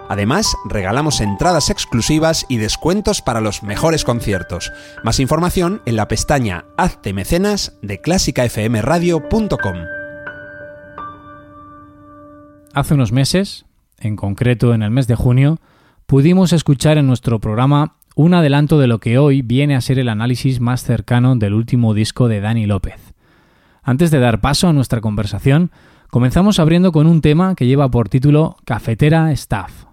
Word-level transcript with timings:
Además, 0.09 0.55
regalamos 0.65 1.21
entradas 1.21 1.69
exclusivas 1.69 2.45
y 2.49 2.57
descuentos 2.57 3.21
para 3.21 3.41
los 3.41 3.63
mejores 3.63 4.03
conciertos. 4.03 4.71
Más 5.03 5.19
información 5.19 5.81
en 5.85 5.95
la 5.95 6.07
pestaña 6.07 6.65
Hazte 6.77 7.13
mecenas 7.13 7.79
de 7.81 8.01
clásicafmradio.com. 8.01 9.77
Hace 12.73 12.93
unos 12.93 13.11
meses, 13.11 13.65
en 13.97 14.17
concreto 14.17 14.73
en 14.73 14.83
el 14.83 14.91
mes 14.91 15.07
de 15.07 15.15
junio, 15.15 15.59
pudimos 16.05 16.53
escuchar 16.53 16.97
en 16.97 17.07
nuestro 17.07 17.39
programa 17.39 17.95
un 18.15 18.33
adelanto 18.33 18.79
de 18.79 18.87
lo 18.87 18.99
que 18.99 19.17
hoy 19.17 19.41
viene 19.41 19.75
a 19.75 19.81
ser 19.81 19.99
el 19.99 20.09
análisis 20.09 20.59
más 20.59 20.83
cercano 20.83 21.35
del 21.35 21.53
último 21.53 21.93
disco 21.93 22.27
de 22.27 22.41
Dani 22.41 22.65
López. 22.65 23.13
Antes 23.81 24.11
de 24.11 24.19
dar 24.19 24.39
paso 24.41 24.67
a 24.67 24.73
nuestra 24.73 25.01
conversación, 25.01 25.71
comenzamos 26.09 26.59
abriendo 26.59 26.91
con 26.91 27.07
un 27.07 27.21
tema 27.21 27.55
que 27.55 27.65
lleva 27.65 27.89
por 27.89 28.09
título 28.09 28.55
Cafetera 28.65 29.31
Staff. 29.31 29.92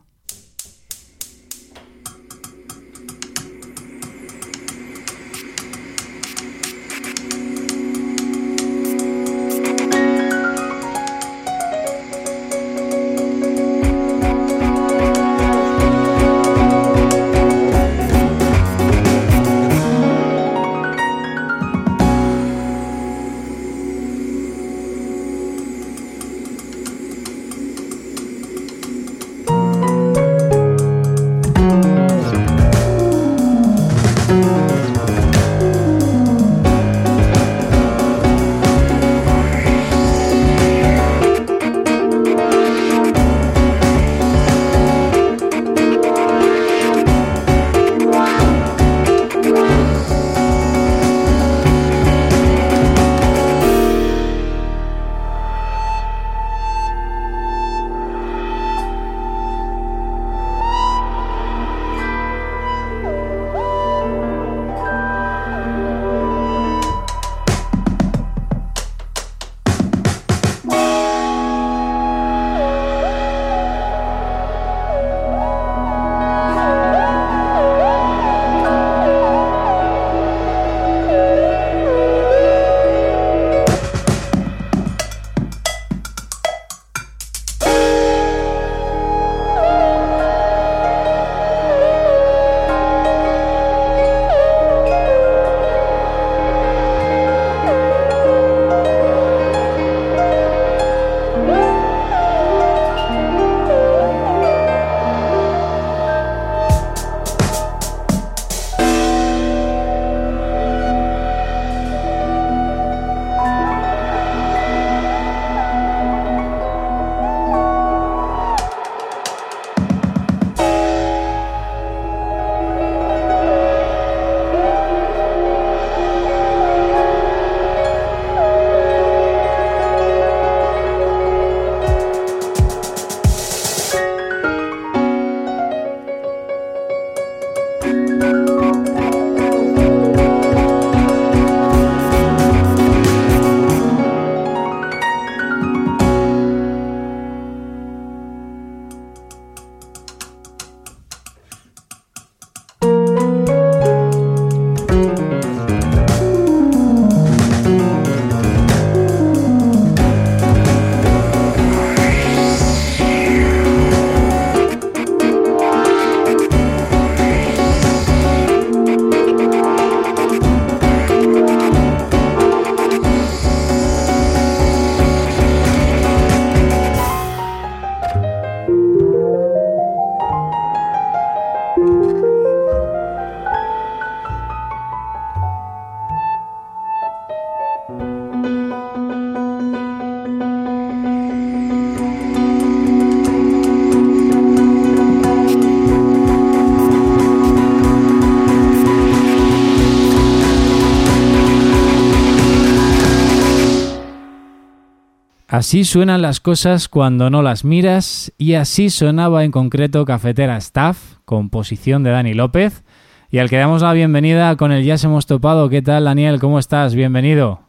Así 205.50 205.82
suenan 205.82 206.22
las 206.22 206.38
cosas 206.38 206.88
cuando 206.88 207.28
no 207.28 207.42
las 207.42 207.64
miras 207.64 208.32
y 208.38 208.54
así 208.54 208.88
sonaba 208.88 209.42
en 209.42 209.50
concreto 209.50 210.04
Cafetera 210.04 210.56
Staff, 210.58 211.16
composición 211.24 212.04
de 212.04 212.10
Dani 212.10 212.34
López, 212.34 212.84
y 213.32 213.38
al 213.38 213.50
que 213.50 213.56
damos 213.56 213.82
la 213.82 213.92
bienvenida 213.92 214.54
con 214.54 214.70
el 214.70 214.84
Ya 214.84 214.96
se 214.96 215.08
hemos 215.08 215.26
topado. 215.26 215.68
¿Qué 215.68 215.82
tal 215.82 216.04
Daniel? 216.04 216.38
¿Cómo 216.38 216.60
estás? 216.60 216.94
Bienvenido. 216.94 217.62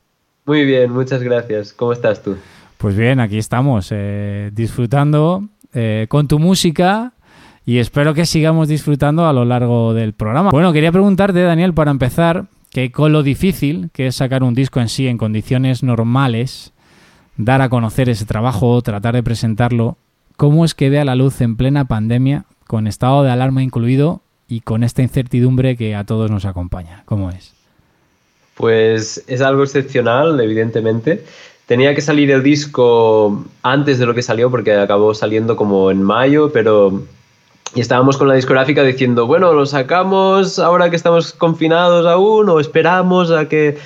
Muy 0.46 0.64
bien, 0.64 0.92
muchas 0.92 1.24
gracias. 1.24 1.74
¿Cómo 1.74 1.92
estás 1.92 2.22
tú? 2.22 2.38
Pues 2.78 2.96
bien, 2.96 3.20
aquí 3.20 3.40
estamos, 3.40 3.88
eh, 3.90 4.52
disfrutando 4.54 5.48
eh, 5.74 6.06
con 6.08 6.28
tu 6.28 6.38
música 6.38 7.14
y 7.66 7.80
espero 7.80 8.14
que 8.14 8.28
sigamos 8.28 8.68
disfrutando 8.68 9.26
a 9.26 9.34
lo 9.34 9.44
largo 9.44 9.96
del 9.96 10.14
programa. 10.14 10.52
Bueno, 10.52 10.72
quería 10.72 10.92
preguntarte, 10.92 11.42
Daniel, 11.42 11.74
para 11.74 11.90
empezar, 11.90 12.46
que 12.70 12.92
con 12.92 13.12
lo 13.12 13.24
difícil 13.24 13.90
que 13.92 14.06
es 14.06 14.18
sacar 14.18 14.44
un 14.44 14.54
disco 14.54 14.80
en 14.80 14.88
sí 14.88 15.08
en 15.08 15.18
condiciones 15.18 15.82
normales, 15.82 16.74
dar 17.38 17.62
a 17.62 17.70
conocer 17.70 18.10
ese 18.10 18.26
trabajo, 18.26 18.82
tratar 18.82 19.16
de 19.16 19.24
presentarlo, 19.24 19.98
¿cómo 20.38 20.66
es 20.66 20.74
que 20.74 20.90
ve 20.90 21.00
a 21.00 21.06
la 21.06 21.16
luz 21.16 21.42
en 21.42 21.56
plena 21.56 21.86
pandemia, 21.86 22.46
con 22.68 22.88
estado 22.88 23.24
de 23.24 23.32
alarma 23.32 23.64
incluido 23.64 24.22
y 24.48 24.62
con 24.62 24.84
esta 24.84 25.02
incertidumbre 25.02 25.76
que 25.76 25.96
a 25.96 26.04
todos 26.04 26.30
nos 26.32 26.46
acompaña? 26.46 27.04
¿Cómo 27.06 27.30
es? 27.32 27.54
Pues 28.56 29.24
es 29.28 29.42
algo 29.42 29.64
excepcional, 29.64 30.40
evidentemente. 30.40 31.24
Tenía 31.66 31.96
que 31.96 32.02
salir 32.02 32.32
el 32.32 32.44
disco 32.44 33.46
antes 33.64 33.98
de 33.98 34.06
lo 34.06 34.14
que 34.14 34.22
salió 34.22 34.52
porque 34.52 34.74
acabó 34.74 35.14
saliendo 35.14 35.56
como 35.56 35.90
en 35.90 36.04
mayo, 36.04 36.52
pero 36.52 37.02
y 37.74 37.80
estábamos 37.80 38.18
con 38.18 38.28
la 38.28 38.34
discográfica 38.34 38.84
diciendo, 38.84 39.28
bueno, 39.28 39.54
lo 39.54 39.66
sacamos 39.66 40.60
ahora 40.60 40.90
que 40.90 40.98
estamos 40.98 41.32
confinados 41.32 42.06
aún 42.06 42.50
o 42.50 42.60
esperamos 42.60 43.32
a 43.32 43.48
que 43.48 43.78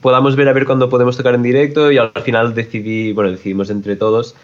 podamos 0.00 0.36
ver 0.36 0.48
a 0.48 0.52
ver 0.52 0.64
cuándo 0.64 0.88
podemos 0.88 1.16
tocar 1.16 1.34
en 1.34 1.42
directo 1.42 1.90
y 1.90 1.98
al 1.98 2.10
final 2.24 2.54
decidí, 2.54 3.12
bueno, 3.12 3.30
decidimos 3.30 3.70
entre 3.70 3.96
todos 3.96 4.34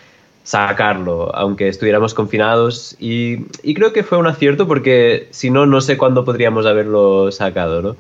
sacarlo, 0.44 1.34
aunque 1.34 1.68
estuviéramos 1.68 2.12
confinados 2.12 2.94
y, 3.00 3.44
creo 3.74 3.92
que 3.92 4.02
fue 4.04 4.18
un 4.18 4.26
acierto 4.26 4.68
porque 4.68 5.26
si 5.30 5.50
no, 5.50 5.64
no 5.66 5.80
sé 5.80 5.96
cuándo 5.96 6.24
podríamos 6.24 6.66
haberlo 6.66 7.32
sacado, 7.32 7.82
¿no? 7.82 7.96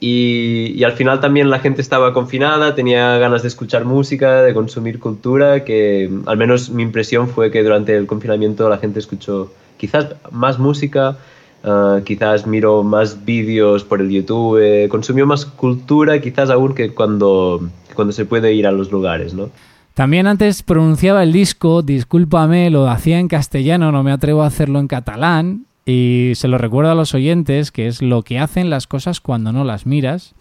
Y, 0.00 0.82
al 0.82 0.92
final 0.92 1.20
también 1.20 1.48
la 1.50 1.60
gente 1.60 1.80
estaba 1.80 2.12
confinada, 2.12 2.74
tenía 2.74 3.18
ganas 3.18 3.42
de 3.42 3.48
escuchar 3.48 3.84
música, 3.84 4.42
de 4.42 4.52
consumir 4.52 4.98
cultura, 4.98 5.64
que 5.64 6.10
al 6.26 6.36
menos 6.36 6.70
mi 6.70 6.82
impresión 6.82 7.28
fue 7.28 7.50
que 7.50 7.62
durante 7.62 7.94
el 7.96 8.06
confinamiento 8.06 8.68
la 8.68 8.78
gente 8.78 8.98
escuchó 8.98 9.52
quizás 9.76 10.08
más 10.30 10.58
música, 10.58 11.18
Uh, 11.62 12.02
quizás 12.04 12.46
miro 12.46 12.82
más 12.82 13.26
vídeos 13.26 13.84
por 13.84 14.00
el 14.00 14.08
YouTube, 14.08 14.58
eh, 14.62 14.88
consumió 14.88 15.26
más 15.26 15.44
cultura 15.44 16.18
quizás 16.18 16.48
aún 16.48 16.74
que 16.74 16.94
cuando, 16.94 17.68
cuando 17.94 18.12
se 18.12 18.24
puede 18.24 18.54
ir 18.54 18.66
a 18.66 18.72
los 18.72 18.90
lugares, 18.90 19.34
¿no? 19.34 19.50
También 19.92 20.26
antes 20.26 20.62
pronunciaba 20.62 21.22
el 21.22 21.32
disco, 21.32 21.82
discúlpame, 21.82 22.70
lo 22.70 22.88
hacía 22.88 23.18
en 23.18 23.28
castellano, 23.28 23.92
no 23.92 24.02
me 24.02 24.12
atrevo 24.12 24.42
a 24.42 24.46
hacerlo 24.46 24.78
en 24.78 24.88
catalán, 24.88 25.66
y 25.84 26.32
se 26.34 26.48
lo 26.48 26.56
recuerdo 26.56 26.92
a 26.92 26.94
los 26.94 27.12
oyentes 27.12 27.70
que 27.70 27.88
es 27.88 28.00
lo 28.00 28.22
que 28.22 28.38
hacen 28.38 28.70
las 28.70 28.86
cosas 28.86 29.20
cuando 29.20 29.52
no 29.52 29.64
las 29.64 29.84
miras. 29.84 30.34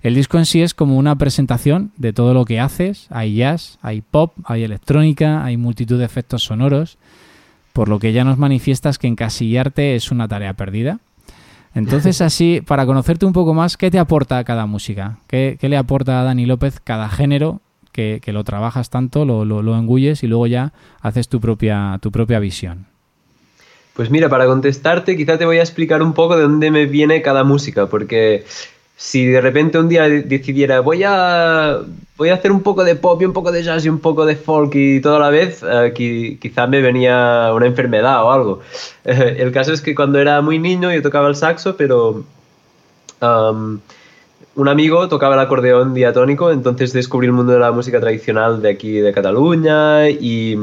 El 0.00 0.14
disco 0.14 0.38
en 0.38 0.46
sí 0.46 0.62
es 0.62 0.72
como 0.72 0.96
una 0.96 1.16
presentación 1.16 1.92
de 1.98 2.14
todo 2.14 2.32
lo 2.32 2.46
que 2.46 2.60
haces, 2.60 3.08
hay 3.10 3.34
jazz, 3.34 3.78
hay 3.82 4.00
pop, 4.00 4.32
hay 4.44 4.64
electrónica, 4.64 5.44
hay 5.44 5.58
multitud 5.58 5.98
de 5.98 6.06
efectos 6.06 6.44
sonoros 6.44 6.96
por 7.72 7.88
lo 7.88 7.98
que 7.98 8.12
ya 8.12 8.24
nos 8.24 8.38
manifiestas 8.38 8.98
que 8.98 9.06
encasillarte 9.06 9.96
es 9.96 10.10
una 10.10 10.28
tarea 10.28 10.54
perdida. 10.54 10.98
Entonces, 11.74 12.20
así, 12.22 12.60
para 12.60 12.86
conocerte 12.86 13.26
un 13.26 13.32
poco 13.32 13.54
más, 13.54 13.76
¿qué 13.76 13.90
te 13.90 13.98
aporta 13.98 14.42
cada 14.44 14.66
música? 14.66 15.18
¿Qué, 15.26 15.56
qué 15.60 15.68
le 15.68 15.76
aporta 15.76 16.20
a 16.20 16.24
Dani 16.24 16.46
López 16.46 16.80
cada 16.80 17.08
género 17.08 17.60
que, 17.92 18.20
que 18.22 18.32
lo 18.32 18.44
trabajas 18.44 18.90
tanto, 18.90 19.24
lo, 19.24 19.44
lo, 19.44 19.62
lo, 19.62 19.78
engulles 19.78 20.22
y 20.22 20.26
luego 20.26 20.46
ya 20.46 20.72
haces 21.00 21.28
tu 21.28 21.40
propia, 21.40 21.98
tu 22.00 22.10
propia 22.10 22.38
visión? 22.38 22.86
Pues 23.94 24.10
mira, 24.10 24.30
para 24.30 24.46
contestarte, 24.46 25.16
quizá 25.16 25.36
te 25.36 25.44
voy 25.44 25.58
a 25.58 25.62
explicar 25.62 26.02
un 26.02 26.14
poco 26.14 26.36
de 26.36 26.44
dónde 26.44 26.70
me 26.70 26.86
viene 26.86 27.20
cada 27.20 27.44
música, 27.44 27.86
porque 27.86 28.44
si 29.02 29.26
de 29.26 29.40
repente 29.40 29.80
un 29.80 29.88
día 29.88 30.08
decidiera 30.08 30.78
voy 30.78 31.02
a 31.04 31.80
voy 32.16 32.28
a 32.28 32.34
hacer 32.34 32.52
un 32.52 32.62
poco 32.62 32.84
de 32.84 32.94
pop 32.94 33.20
y 33.20 33.24
un 33.24 33.32
poco 33.32 33.50
de 33.50 33.64
jazz 33.64 33.84
y 33.84 33.88
un 33.88 33.98
poco 33.98 34.24
de 34.24 34.36
folk 34.36 34.72
y 34.76 35.00
todo 35.00 35.16
a 35.16 35.18
la 35.18 35.30
vez, 35.30 35.64
eh, 35.68 36.38
quizá 36.40 36.68
me 36.68 36.80
venía 36.80 37.50
una 37.52 37.66
enfermedad 37.66 38.22
o 38.24 38.30
algo. 38.30 38.60
El 39.04 39.50
caso 39.50 39.72
es 39.72 39.80
que 39.80 39.96
cuando 39.96 40.20
era 40.20 40.40
muy 40.40 40.60
niño 40.60 40.92
yo 40.92 41.02
tocaba 41.02 41.26
el 41.26 41.34
saxo, 41.34 41.76
pero 41.76 42.22
un 43.20 44.68
amigo 44.68 45.08
tocaba 45.08 45.34
el 45.34 45.40
acordeón 45.40 45.94
diatónico, 45.94 46.52
entonces 46.52 46.92
descubrí 46.92 47.26
el 47.26 47.32
mundo 47.32 47.54
de 47.54 47.58
la 47.58 47.72
música 47.72 47.98
tradicional 47.98 48.62
de 48.62 48.70
aquí 48.70 48.92
de 48.92 49.12
Cataluña 49.12 50.08
y 50.10 50.56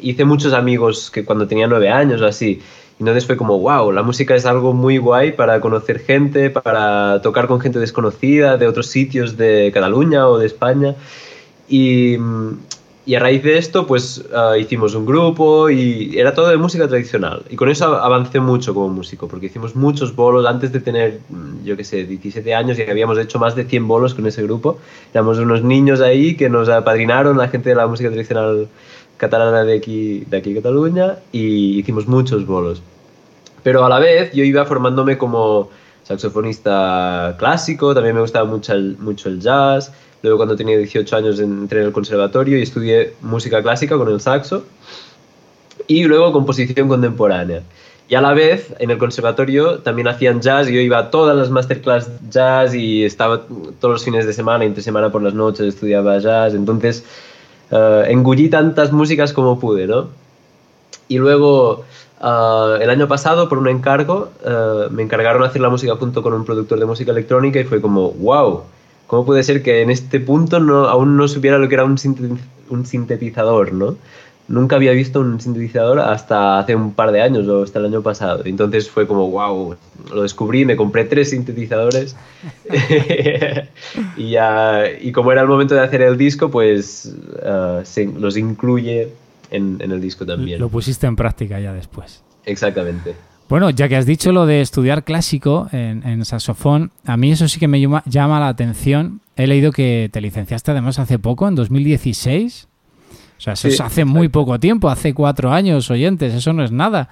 hice 0.00 0.24
muchos 0.24 0.52
amigos 0.52 1.12
que 1.12 1.24
cuando 1.24 1.46
tenía 1.46 1.68
nueve 1.68 1.88
años 1.88 2.20
o 2.20 2.26
así. 2.26 2.60
Entonces 2.98 3.26
fue 3.26 3.36
como, 3.36 3.58
wow, 3.58 3.92
la 3.92 4.02
música 4.02 4.34
es 4.34 4.46
algo 4.46 4.72
muy 4.72 4.96
guay 4.98 5.32
para 5.32 5.60
conocer 5.60 5.98
gente, 5.98 6.48
para 6.48 7.20
tocar 7.22 7.46
con 7.46 7.60
gente 7.60 7.78
desconocida 7.78 8.56
de 8.56 8.66
otros 8.66 8.86
sitios 8.86 9.36
de 9.36 9.70
Cataluña 9.72 10.26
o 10.28 10.38
de 10.38 10.46
España. 10.46 10.94
Y, 11.68 12.16
y 13.04 13.14
a 13.14 13.20
raíz 13.20 13.42
de 13.42 13.58
esto, 13.58 13.86
pues 13.86 14.24
uh, 14.32 14.56
hicimos 14.56 14.94
un 14.94 15.04
grupo 15.04 15.68
y 15.68 16.18
era 16.18 16.32
todo 16.32 16.48
de 16.48 16.56
música 16.56 16.88
tradicional. 16.88 17.42
Y 17.50 17.56
con 17.56 17.68
eso 17.68 17.94
avancé 17.96 18.40
mucho 18.40 18.72
como 18.72 18.88
músico, 18.88 19.28
porque 19.28 19.46
hicimos 19.46 19.76
muchos 19.76 20.16
bolos 20.16 20.46
antes 20.46 20.72
de 20.72 20.80
tener, 20.80 21.20
yo 21.64 21.76
qué 21.76 21.84
sé, 21.84 22.04
17 22.04 22.54
años 22.54 22.78
y 22.78 22.82
habíamos 22.82 23.18
hecho 23.18 23.38
más 23.38 23.54
de 23.54 23.64
100 23.64 23.86
bolos 23.86 24.14
con 24.14 24.26
ese 24.26 24.42
grupo. 24.42 24.78
Éramos 25.12 25.38
unos 25.38 25.62
niños 25.62 26.00
ahí 26.00 26.34
que 26.34 26.48
nos 26.48 26.70
apadrinaron, 26.70 27.36
la 27.36 27.48
gente 27.48 27.68
de 27.68 27.76
la 27.76 27.86
música 27.86 28.08
tradicional 28.08 28.68
catalana 29.16 29.64
de 29.64 29.76
aquí, 29.76 30.24
de 30.26 30.36
aquí 30.36 30.54
Cataluña 30.54 31.16
y 31.32 31.78
hicimos 31.78 32.06
muchos 32.06 32.46
bolos. 32.46 32.82
Pero 33.62 33.84
a 33.84 33.88
la 33.88 33.98
vez 33.98 34.32
yo 34.32 34.44
iba 34.44 34.64
formándome 34.64 35.18
como 35.18 35.70
saxofonista 36.04 37.34
clásico, 37.38 37.94
también 37.94 38.14
me 38.14 38.20
gustaba 38.20 38.44
mucho 38.44 38.72
el, 38.72 38.96
mucho 38.98 39.28
el 39.28 39.40
jazz. 39.40 39.92
Luego 40.22 40.38
cuando 40.38 40.56
tenía 40.56 40.78
18 40.78 41.16
años 41.16 41.40
entré 41.40 41.80
en 41.80 41.86
el 41.86 41.92
conservatorio 41.92 42.58
y 42.58 42.62
estudié 42.62 43.14
música 43.22 43.62
clásica 43.62 43.96
con 43.96 44.08
el 44.08 44.20
saxo 44.20 44.64
y 45.86 46.04
luego 46.04 46.32
composición 46.32 46.88
contemporánea. 46.88 47.62
Y 48.08 48.14
a 48.14 48.20
la 48.20 48.34
vez, 48.34 48.72
en 48.78 48.90
el 48.90 48.98
conservatorio 48.98 49.80
también 49.80 50.06
hacían 50.06 50.40
jazz, 50.40 50.68
y 50.68 50.74
yo 50.74 50.80
iba 50.80 50.98
a 50.98 51.10
todas 51.10 51.36
las 51.36 51.50
masterclass 51.50 52.08
jazz 52.30 52.72
y 52.72 53.04
estaba 53.04 53.42
todos 53.80 53.94
los 53.94 54.04
fines 54.04 54.26
de 54.26 54.32
semana, 54.32 54.64
entre 54.64 54.82
semana 54.82 55.10
por 55.10 55.22
las 55.22 55.34
noches 55.34 55.66
estudiaba 55.66 56.18
jazz, 56.18 56.54
entonces 56.54 57.04
uh, 57.70 58.04
engullí 58.06 58.48
tantas 58.48 58.92
músicas 58.92 59.32
como 59.32 59.58
pude, 59.58 59.86
¿no? 59.86 60.08
Y 61.08 61.18
luego, 61.18 61.84
uh, 62.20 62.74
el 62.80 62.90
año 62.90 63.08
pasado, 63.08 63.48
por 63.48 63.58
un 63.58 63.68
encargo, 63.68 64.30
uh, 64.44 64.90
me 64.90 65.02
encargaron 65.02 65.42
hacer 65.44 65.60
la 65.60 65.68
música 65.68 65.96
junto 65.96 66.22
con 66.22 66.32
un 66.32 66.44
productor 66.44 66.78
de 66.78 66.86
música 66.86 67.12
electrónica 67.12 67.60
y 67.60 67.64
fue 67.64 67.80
como, 67.80 68.10
wow, 68.12 68.62
¿cómo 69.06 69.24
puede 69.24 69.42
ser 69.42 69.62
que 69.62 69.82
en 69.82 69.90
este 69.90 70.20
punto 70.20 70.60
no, 70.60 70.86
aún 70.86 71.16
no 71.16 71.28
supiera 71.28 71.58
lo 71.58 71.68
que 71.68 71.74
era 71.74 71.84
un 71.84 72.86
sintetizador, 72.86 73.72
¿no? 73.72 73.96
Nunca 74.48 74.76
había 74.76 74.92
visto 74.92 75.20
un 75.20 75.40
sintetizador 75.40 75.98
hasta 75.98 76.60
hace 76.60 76.76
un 76.76 76.92
par 76.92 77.10
de 77.10 77.20
años 77.20 77.48
o 77.48 77.64
hasta 77.64 77.80
el 77.80 77.86
año 77.86 78.02
pasado. 78.02 78.42
Entonces 78.44 78.88
fue 78.88 79.06
como, 79.06 79.28
wow, 79.28 79.76
lo 80.14 80.22
descubrí, 80.22 80.64
me 80.64 80.76
compré 80.76 81.04
tres 81.04 81.30
sintetizadores 81.30 82.14
y, 84.16 84.30
ya, 84.30 84.84
y 85.00 85.10
como 85.10 85.32
era 85.32 85.42
el 85.42 85.48
momento 85.48 85.74
de 85.74 85.80
hacer 85.80 86.02
el 86.02 86.16
disco, 86.16 86.50
pues 86.50 87.12
uh, 87.42 87.84
se, 87.84 88.06
los 88.06 88.36
incluye 88.36 89.08
en, 89.50 89.78
en, 89.80 89.90
el 89.90 90.00
disco 90.00 90.24
también. 90.24 90.60
Lo 90.60 90.68
pusiste 90.68 91.08
en 91.08 91.16
práctica 91.16 91.58
ya 91.58 91.72
después. 91.72 92.22
Exactamente. 92.44 93.16
Bueno, 93.48 93.70
ya 93.70 93.88
que 93.88 93.96
has 93.96 94.06
dicho 94.06 94.32
lo 94.32 94.46
de 94.46 94.60
estudiar 94.60 95.04
clásico 95.04 95.68
en, 95.72 96.06
en 96.06 96.24
saxofón, 96.24 96.90
a 97.04 97.16
mí 97.16 97.32
eso 97.32 97.48
sí 97.48 97.60
que 97.60 97.68
me 97.68 97.80
llama, 97.80 98.02
llama 98.06 98.40
la 98.40 98.48
atención. 98.48 99.20
He 99.36 99.46
leído 99.46 99.72
que 99.72 100.08
te 100.12 100.20
licenciaste 100.20 100.70
además 100.70 100.98
hace 100.98 101.18
poco, 101.18 101.46
en 101.46 101.54
2016. 101.54 102.68
O 103.38 103.40
sea, 103.40 103.52
eso 103.52 103.68
sí, 103.68 103.74
hace 103.74 104.00
exacto. 104.02 104.06
muy 104.06 104.28
poco 104.28 104.58
tiempo, 104.58 104.88
hace 104.88 105.14
cuatro 105.14 105.52
años, 105.52 105.90
oyentes, 105.90 106.34
eso 106.34 106.52
no 106.52 106.64
es 106.64 106.72
nada. 106.72 107.08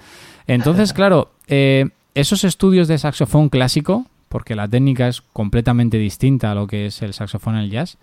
Entonces, 0.47 0.93
claro, 0.93 1.31
eh, 1.47 1.89
esos 2.15 2.43
estudios 2.43 2.87
de 2.87 2.97
saxofón 2.97 3.49
clásico, 3.49 4.05
porque 4.29 4.55
la 4.55 4.67
técnica 4.67 5.07
es 5.07 5.21
completamente 5.21 5.97
distinta 5.97 6.51
a 6.51 6.55
lo 6.55 6.67
que 6.67 6.87
es 6.87 7.01
el 7.01 7.13
saxofón 7.13 7.55
en 7.55 7.61
el 7.61 7.71
jazz, 7.71 7.97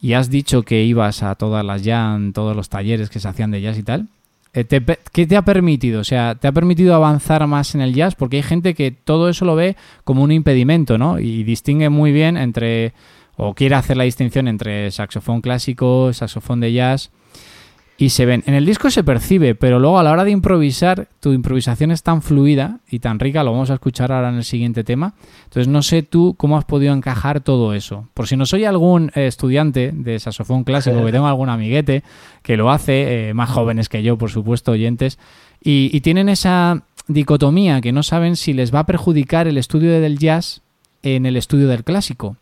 y 0.00 0.14
has 0.14 0.30
dicho 0.30 0.62
que 0.62 0.82
ibas 0.82 1.22
a 1.22 1.34
todas 1.34 1.64
las 1.64 1.82
jam, 1.82 2.32
todos 2.32 2.56
los 2.56 2.68
talleres 2.68 3.10
que 3.10 3.20
se 3.20 3.28
hacían 3.28 3.50
de 3.50 3.60
jazz 3.60 3.78
y 3.78 3.82
tal, 3.82 4.08
eh, 4.54 4.64
te, 4.64 4.82
¿qué 5.12 5.26
te 5.26 5.36
ha 5.36 5.42
permitido? 5.42 6.00
O 6.00 6.04
sea, 6.04 6.34
¿te 6.34 6.46
ha 6.46 6.52
permitido 6.52 6.94
avanzar 6.94 7.46
más 7.46 7.74
en 7.74 7.80
el 7.80 7.94
jazz? 7.94 8.14
Porque 8.14 8.38
hay 8.38 8.42
gente 8.42 8.74
que 8.74 8.90
todo 8.90 9.28
eso 9.28 9.44
lo 9.44 9.54
ve 9.54 9.76
como 10.04 10.22
un 10.22 10.32
impedimento, 10.32 10.98
¿no? 10.98 11.18
Y 11.18 11.42
distingue 11.44 11.88
muy 11.88 12.12
bien 12.12 12.36
entre, 12.36 12.92
o 13.36 13.54
quiere 13.54 13.76
hacer 13.76 13.96
la 13.96 14.04
distinción 14.04 14.48
entre 14.48 14.90
saxofón 14.90 15.40
clásico, 15.40 16.12
saxofón 16.12 16.60
de 16.60 16.72
jazz. 16.72 17.10
Y 17.98 18.08
se 18.10 18.26
ven. 18.26 18.42
En 18.46 18.54
el 18.54 18.66
disco 18.66 18.90
se 18.90 19.04
percibe, 19.04 19.54
pero 19.54 19.78
luego 19.78 19.98
a 19.98 20.02
la 20.02 20.12
hora 20.12 20.24
de 20.24 20.30
improvisar, 20.30 21.08
tu 21.20 21.32
improvisación 21.32 21.90
es 21.90 22.02
tan 22.02 22.22
fluida 22.22 22.80
y 22.90 22.98
tan 22.98 23.18
rica, 23.18 23.44
lo 23.44 23.52
vamos 23.52 23.70
a 23.70 23.74
escuchar 23.74 24.12
ahora 24.12 24.30
en 24.30 24.36
el 24.36 24.44
siguiente 24.44 24.82
tema. 24.82 25.14
Entonces 25.44 25.68
no 25.68 25.82
sé 25.82 26.02
tú 26.02 26.34
cómo 26.36 26.58
has 26.58 26.64
podido 26.64 26.94
encajar 26.94 27.40
todo 27.40 27.74
eso. 27.74 28.08
Por 28.14 28.26
si 28.26 28.36
no 28.36 28.46
soy 28.46 28.64
algún 28.64 29.12
eh, 29.14 29.26
estudiante 29.26 29.92
de 29.94 30.18
saxofón 30.18 30.64
clásico, 30.64 31.04
que 31.04 31.12
tengo 31.12 31.26
algún 31.26 31.48
amiguete 31.48 32.02
que 32.42 32.56
lo 32.56 32.70
hace, 32.70 33.28
eh, 33.28 33.34
más 33.34 33.50
jóvenes 33.50 33.88
que 33.88 34.02
yo, 34.02 34.18
por 34.18 34.30
supuesto, 34.30 34.72
oyentes, 34.72 35.18
y, 35.62 35.90
y 35.92 36.00
tienen 36.00 36.28
esa 36.28 36.82
dicotomía 37.06 37.80
que 37.80 37.92
no 37.92 38.02
saben 38.02 38.36
si 38.36 38.52
les 38.52 38.74
va 38.74 38.80
a 38.80 38.86
perjudicar 38.86 39.48
el 39.48 39.58
estudio 39.58 40.00
del 40.00 40.18
jazz 40.18 40.62
en 41.02 41.26
el 41.26 41.36
estudio 41.36 41.68
del 41.68 41.84
clásico. 41.84 42.36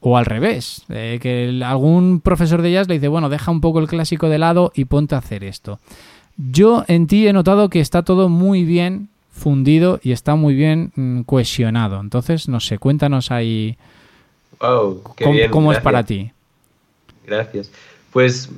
O 0.00 0.16
al 0.16 0.24
revés, 0.24 0.84
eh, 0.88 1.18
que 1.20 1.62
algún 1.64 2.20
profesor 2.20 2.62
de 2.62 2.72
jazz 2.72 2.88
le 2.88 2.94
dice, 2.94 3.08
bueno, 3.08 3.28
deja 3.28 3.50
un 3.50 3.60
poco 3.60 3.80
el 3.80 3.86
clásico 3.86 4.28
de 4.28 4.38
lado 4.38 4.72
y 4.74 4.86
ponte 4.86 5.14
a 5.14 5.18
hacer 5.18 5.44
esto. 5.44 5.78
Yo 6.36 6.84
en 6.88 7.06
ti 7.06 7.26
he 7.26 7.32
notado 7.34 7.68
que 7.68 7.80
está 7.80 8.02
todo 8.02 8.30
muy 8.30 8.64
bien 8.64 9.08
fundido 9.30 10.00
y 10.02 10.12
está 10.12 10.36
muy 10.36 10.54
bien 10.54 10.92
mm, 10.94 11.20
cohesionado. 11.22 12.00
Entonces, 12.00 12.48
no 12.48 12.60
sé, 12.60 12.78
cuéntanos 12.78 13.30
ahí 13.30 13.76
Wow, 14.60 15.02
qué 15.16 15.24
cómo, 15.24 15.36
bien, 15.36 15.50
cómo 15.50 15.72
es 15.72 15.80
para 15.80 16.04
ti. 16.04 16.32
Gracias. 17.26 17.70
Pues 18.12 18.50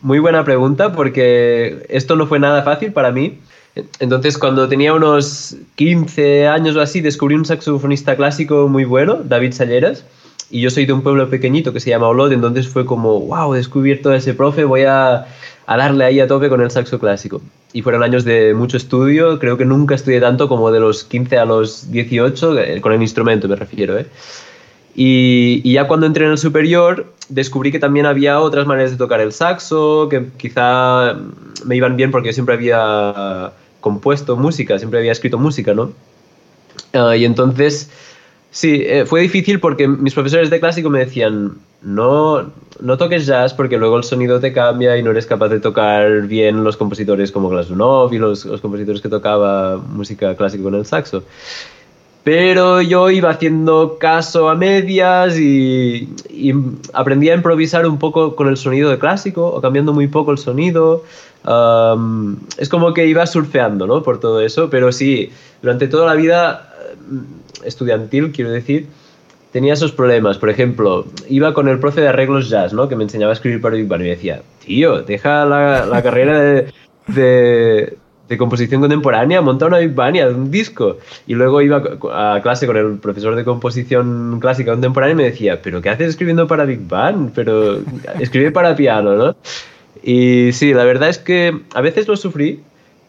muy 0.00 0.18
buena 0.18 0.44
pregunta 0.44 0.92
porque 0.92 1.86
esto 1.88 2.16
no 2.16 2.26
fue 2.26 2.38
nada 2.38 2.62
fácil 2.62 2.92
para 2.92 3.12
mí. 3.12 3.38
Entonces, 4.00 4.36
cuando 4.36 4.68
tenía 4.68 4.92
unos 4.92 5.56
15 5.76 6.46
años 6.46 6.76
o 6.76 6.80
así, 6.80 7.00
descubrí 7.00 7.34
un 7.34 7.44
saxofonista 7.44 8.16
clásico 8.16 8.68
muy 8.68 8.84
bueno, 8.84 9.20
David 9.24 9.52
Salleras, 9.52 10.04
y 10.52 10.60
yo 10.60 10.70
soy 10.70 10.84
de 10.84 10.92
un 10.92 11.00
pueblo 11.00 11.28
pequeñito 11.30 11.72
que 11.72 11.80
se 11.80 11.88
llama 11.88 12.08
Olot, 12.08 12.30
entonces 12.30 12.68
fue 12.68 12.84
como, 12.84 13.18
wow, 13.20 13.54
he 13.54 13.56
descubierto 13.56 14.10
a 14.10 14.16
ese 14.16 14.34
profe, 14.34 14.64
voy 14.64 14.82
a, 14.82 15.26
a 15.66 15.76
darle 15.78 16.04
ahí 16.04 16.20
a 16.20 16.26
tope 16.26 16.50
con 16.50 16.60
el 16.60 16.70
saxo 16.70 16.98
clásico. 16.98 17.40
Y 17.72 17.80
fueron 17.80 18.02
años 18.02 18.22
de 18.24 18.52
mucho 18.52 18.76
estudio, 18.76 19.38
creo 19.38 19.56
que 19.56 19.64
nunca 19.64 19.94
estudié 19.94 20.20
tanto 20.20 20.48
como 20.48 20.70
de 20.70 20.78
los 20.78 21.04
15 21.04 21.38
a 21.38 21.46
los 21.46 21.90
18, 21.90 22.58
eh, 22.58 22.80
con 22.82 22.92
el 22.92 23.00
instrumento 23.00 23.48
me 23.48 23.56
refiero, 23.56 23.98
¿eh? 23.98 24.06
Y, 24.94 25.62
y 25.64 25.72
ya 25.72 25.88
cuando 25.88 26.04
entré 26.04 26.26
en 26.26 26.32
el 26.32 26.38
superior, 26.38 27.06
descubrí 27.30 27.72
que 27.72 27.78
también 27.78 28.04
había 28.04 28.38
otras 28.38 28.66
maneras 28.66 28.90
de 28.90 28.98
tocar 28.98 29.22
el 29.22 29.32
saxo, 29.32 30.10
que 30.10 30.26
quizá 30.36 31.16
me 31.64 31.76
iban 31.76 31.96
bien 31.96 32.10
porque 32.10 32.28
yo 32.28 32.34
siempre 32.34 32.56
había 32.56 33.52
compuesto 33.80 34.36
música, 34.36 34.78
siempre 34.78 34.98
había 34.98 35.12
escrito 35.12 35.38
música, 35.38 35.72
¿no? 35.72 35.92
Ah, 36.92 37.16
y 37.16 37.24
entonces, 37.24 37.88
sí, 38.52 38.82
eh, 38.86 39.04
fue 39.04 39.22
difícil 39.22 39.58
porque 39.58 39.88
mis 39.88 40.14
profesores 40.14 40.50
de 40.50 40.60
clásico 40.60 40.88
me 40.88 41.00
decían, 41.00 41.56
no, 41.82 42.52
no 42.80 42.98
toques 42.98 43.26
jazz 43.26 43.52
porque 43.52 43.76
luego 43.76 43.96
el 43.96 44.04
sonido 44.04 44.38
te 44.38 44.52
cambia 44.52 44.96
y 44.96 45.02
no 45.02 45.10
eres 45.10 45.26
capaz 45.26 45.48
de 45.48 45.58
tocar 45.58 46.28
bien 46.28 46.62
los 46.62 46.76
compositores 46.76 47.32
como 47.32 47.48
Glazunov 47.48 48.14
y 48.14 48.18
los, 48.18 48.44
los 48.44 48.60
compositores 48.60 49.00
que 49.00 49.08
tocaba 49.08 49.78
música 49.78 50.36
clásica 50.36 50.62
con 50.62 50.76
el 50.76 50.86
saxo. 50.86 51.24
Pero 52.24 52.80
yo 52.80 53.10
iba 53.10 53.30
haciendo 53.30 53.98
caso 53.98 54.48
a 54.48 54.54
medias 54.54 55.36
y, 55.38 56.14
y 56.30 56.52
aprendí 56.92 57.30
a 57.30 57.34
improvisar 57.34 57.86
un 57.86 57.98
poco 57.98 58.36
con 58.36 58.48
el 58.48 58.56
sonido 58.56 58.90
de 58.90 58.98
clásico 58.98 59.48
o 59.48 59.60
cambiando 59.60 59.92
muy 59.92 60.06
poco 60.06 60.30
el 60.30 60.38
sonido. 60.38 61.02
Es 62.58 62.68
como 62.68 62.94
que 62.94 63.06
iba 63.06 63.26
surfeando 63.26 63.86
¿no? 63.86 64.02
por 64.02 64.20
todo 64.20 64.40
eso, 64.40 64.70
pero 64.70 64.92
sí, 64.92 65.30
durante 65.60 65.88
toda 65.88 66.06
la 66.06 66.14
vida 66.14 66.72
eh, 66.80 67.66
estudiantil, 67.66 68.30
quiero 68.30 68.50
decir, 68.50 68.86
tenía 69.50 69.72
esos 69.74 69.90
problemas. 69.90 70.38
Por 70.38 70.50
ejemplo, 70.50 71.06
iba 71.28 71.52
con 71.52 71.68
el 71.68 71.80
profe 71.80 72.00
de 72.00 72.08
arreglos 72.08 72.48
jazz, 72.48 72.72
¿no? 72.72 72.88
que 72.88 72.94
me 72.94 73.04
enseñaba 73.04 73.32
a 73.32 73.34
escribir 73.34 73.60
para 73.60 73.76
Big 73.76 73.88
Band 73.88 74.04
y 74.04 74.08
decía, 74.08 74.42
tío, 74.64 75.02
deja 75.02 75.44
la, 75.44 76.00
carrera 76.02 76.40
de, 77.08 77.98
de 78.28 78.38
composición 78.38 78.80
contemporánea, 78.80 79.40
monta 79.40 79.66
una 79.66 79.78
Big 79.78 79.98
haz 79.98 80.34
un 80.34 80.50
disco. 80.50 80.98
Y 81.26 81.34
luego 81.34 81.60
iba 81.60 81.82
a 82.12 82.40
clase 82.42 82.66
con 82.66 82.76
el 82.76 82.98
profesor 82.98 83.34
de 83.34 83.44
composición 83.44 84.38
clásica 84.40 84.72
contemporánea 84.72 85.12
y 85.12 85.16
me 85.16 85.24
decía, 85.24 85.60
pero 85.62 85.82
¿qué 85.82 85.90
haces 85.90 86.08
escribiendo 86.08 86.46
para 86.46 86.64
Big 86.64 86.86
Band? 86.88 87.32
Pero 87.34 87.80
escribe 88.18 88.50
para 88.50 88.74
piano, 88.76 89.16
¿no? 89.16 89.36
Y 90.02 90.52
sí, 90.52 90.74
la 90.74 90.84
verdad 90.84 91.08
es 91.08 91.18
que 91.18 91.60
a 91.74 91.80
veces 91.80 92.08
lo 92.08 92.16
sufrí, 92.16 92.60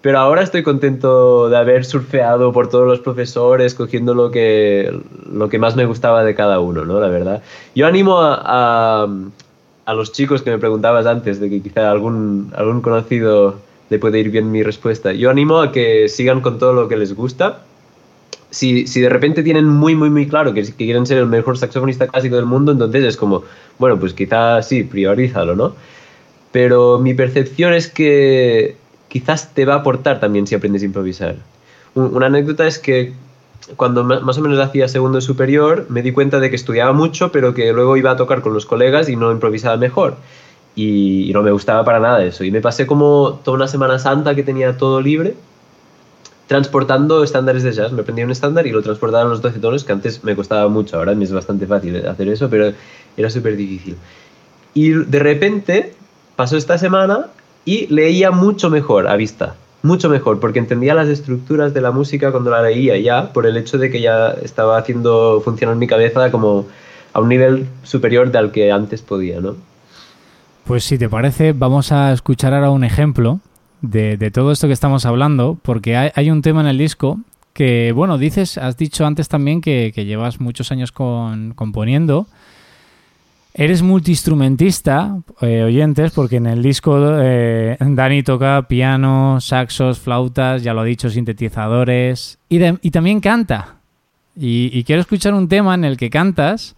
pero 0.01 0.19
ahora 0.19 0.43
estoy 0.43 0.63
contento 0.63 1.49
de 1.49 1.57
haber 1.57 1.85
surfeado 1.85 2.51
por 2.51 2.69
todos 2.69 2.85
los 2.85 2.99
profesores, 2.99 3.73
cogiendo 3.73 4.13
lo 4.13 4.31
que, 4.31 4.93
lo 5.31 5.47
que 5.47 5.57
más 5.57 5.75
me 5.75 5.85
gustaba 5.85 6.23
de 6.23 6.35
cada 6.35 6.59
uno, 6.59 6.85
¿no? 6.85 6.99
La 6.99 7.07
verdad. 7.07 7.41
Yo 7.73 7.87
animo 7.87 8.19
a, 8.19 8.41
a, 8.43 9.07
a 9.85 9.93
los 9.93 10.11
chicos 10.11 10.41
que 10.41 10.51
me 10.51 10.59
preguntabas 10.59 11.05
antes, 11.05 11.39
de 11.39 11.49
que 11.49 11.61
quizá 11.61 11.89
algún, 11.89 12.51
algún 12.55 12.81
conocido 12.81 13.55
le 13.89 13.99
puede 13.99 14.19
ir 14.19 14.29
bien 14.29 14.51
mi 14.51 14.63
respuesta. 14.63 15.13
Yo 15.13 15.29
animo 15.29 15.59
a 15.61 15.71
que 15.71 16.09
sigan 16.09 16.41
con 16.41 16.57
todo 16.59 16.73
lo 16.73 16.87
que 16.87 16.97
les 16.97 17.13
gusta. 17.15 17.61
Si, 18.49 18.85
si 18.87 19.01
de 19.01 19.09
repente 19.09 19.41
tienen 19.43 19.67
muy, 19.67 19.95
muy, 19.95 20.09
muy 20.09 20.27
claro 20.27 20.53
que, 20.53 20.63
quieren 20.73 21.05
ser 21.05 21.17
el 21.17 21.25
mejor 21.27 21.57
saxofonista 21.57 22.07
clásico 22.07 22.35
del 22.35 22.45
mundo, 22.45 22.71
entonces 22.71 23.03
es 23.03 23.17
como, 23.17 23.43
bueno, 23.79 23.99
pues 23.99 24.13
quizá 24.13 24.61
sí, 24.61 24.83
priorízalo, 24.83 25.55
¿no? 25.55 25.75
Pero 26.51 26.99
mi 26.99 27.13
percepción 27.13 27.73
es 27.73 27.87
que 27.89 28.75
quizás 29.09 29.53
te 29.53 29.65
va 29.65 29.75
a 29.75 29.77
aportar 29.77 30.19
también 30.19 30.45
si 30.47 30.55
aprendes 30.55 30.83
a 30.83 30.85
improvisar. 30.85 31.35
Un- 31.95 32.15
Una 32.15 32.27
anécdota 32.27 32.67
es 32.67 32.77
que 32.79 33.13
cuando 33.75 34.03
más 34.03 34.37
o 34.37 34.41
menos 34.41 34.59
hacía 34.59 34.87
segundo 34.87 35.21
superior 35.21 35.85
me 35.89 36.01
di 36.01 36.11
cuenta 36.11 36.39
de 36.39 36.49
que 36.49 36.55
estudiaba 36.55 36.91
mucho, 36.93 37.31
pero 37.31 37.53
que 37.53 37.71
luego 37.73 37.97
iba 37.97 38.11
a 38.11 38.17
tocar 38.17 38.41
con 38.41 38.53
los 38.53 38.65
colegas 38.65 39.09
y 39.09 39.15
no 39.15 39.31
improvisaba 39.31 39.77
mejor. 39.77 40.17
Y, 40.75 41.29
y 41.29 41.33
no 41.33 41.43
me 41.43 41.51
gustaba 41.51 41.83
para 41.85 41.99
nada 41.99 42.23
eso. 42.23 42.43
Y 42.43 42.51
me 42.51 42.61
pasé 42.61 42.87
como 42.87 43.39
toda 43.43 43.57
una 43.57 43.67
Semana 43.67 43.99
Santa 43.99 44.33
que 44.35 44.43
tenía 44.43 44.77
todo 44.77 45.01
libre, 45.01 45.35
transportando 46.47 47.23
estándares 47.23 47.63
de 47.63 47.71
jazz. 47.71 47.91
Me 47.91 48.01
aprendí 48.01 48.23
un 48.23 48.31
estándar 48.31 48.67
y 48.67 48.71
lo 48.71 48.81
transportaba 48.81 49.23
en 49.23 49.29
los 49.29 49.41
12 49.41 49.59
tonos, 49.59 49.83
que 49.83 49.91
antes 49.91 50.23
me 50.23 50.35
costaba 50.35 50.67
mucho. 50.67 50.97
Ahora 50.97 51.13
me 51.15 51.23
es 51.23 51.31
bastante 51.31 51.65
fácil 51.67 52.05
hacer 52.07 52.27
eso, 52.27 52.49
pero 52.49 52.73
era 53.17 53.29
súper 53.29 53.55
difícil. 53.55 53.95
Y 54.73 54.89
de 54.89 55.19
repente 55.19 55.93
pasó 56.35 56.57
esta 56.57 56.77
semana 56.77 57.27
y 57.65 57.87
leía 57.87 58.31
mucho 58.31 58.69
mejor 58.69 59.07
a 59.07 59.15
vista, 59.15 59.55
mucho 59.81 60.09
mejor, 60.09 60.39
porque 60.39 60.59
entendía 60.59 60.93
las 60.93 61.07
estructuras 61.07 61.73
de 61.73 61.81
la 61.81 61.91
música 61.91 62.31
cuando 62.31 62.51
la 62.51 62.61
leía 62.61 62.97
ya, 62.97 63.31
por 63.31 63.45
el 63.45 63.57
hecho 63.57 63.77
de 63.77 63.89
que 63.89 64.01
ya 64.01 64.29
estaba 64.41 64.77
haciendo 64.77 65.41
funcionar 65.41 65.75
mi 65.75 65.87
cabeza 65.87 66.31
como 66.31 66.65
a 67.13 67.19
un 67.19 67.29
nivel 67.29 67.67
superior 67.83 68.31
del 68.31 68.51
que 68.51 68.71
antes 68.71 69.01
podía, 69.01 69.39
¿no? 69.39 69.55
Pues 70.65 70.85
si 70.85 70.97
te 70.97 71.09
parece, 71.09 71.51
vamos 71.53 71.91
a 71.91 72.13
escuchar 72.13 72.53
ahora 72.53 72.71
un 72.71 72.83
ejemplo 72.83 73.41
de, 73.81 74.17
de 74.17 74.31
todo 74.31 74.51
esto 74.51 74.67
que 74.67 74.73
estamos 74.73 75.05
hablando, 75.05 75.57
porque 75.61 75.97
hay, 75.97 76.31
un 76.31 76.41
tema 76.41 76.61
en 76.61 76.67
el 76.67 76.77
disco 76.77 77.19
que, 77.51 77.91
bueno, 77.93 78.17
dices, 78.17 78.57
has 78.57 78.77
dicho 78.77 79.05
antes 79.05 79.27
también 79.27 79.59
que, 79.61 79.91
que 79.93 80.05
llevas 80.05 80.39
muchos 80.39 80.71
años 80.71 80.91
con- 80.91 81.53
componiendo. 81.53 82.27
Eres 83.53 83.83
multiinstrumentista, 83.83 85.17
eh, 85.41 85.61
oyentes, 85.63 86.13
porque 86.13 86.37
en 86.37 86.47
el 86.47 86.63
disco 86.63 86.97
eh, 87.21 87.77
Dani 87.79 88.23
toca 88.23 88.63
piano, 88.67 89.39
saxos, 89.41 89.99
flautas, 89.99 90.63
ya 90.63 90.73
lo 90.73 90.81
ha 90.81 90.85
dicho, 90.85 91.09
sintetizadores, 91.09 92.39
y, 92.49 92.59
y 92.63 92.91
también 92.91 93.19
canta. 93.19 93.75
Y 94.35 94.83
quiero 94.85 95.01
escuchar 95.01 95.35
un 95.35 95.47
tema 95.47 95.75
en 95.75 95.83
el 95.83 95.95
que 95.97 96.09
cantas 96.09 96.75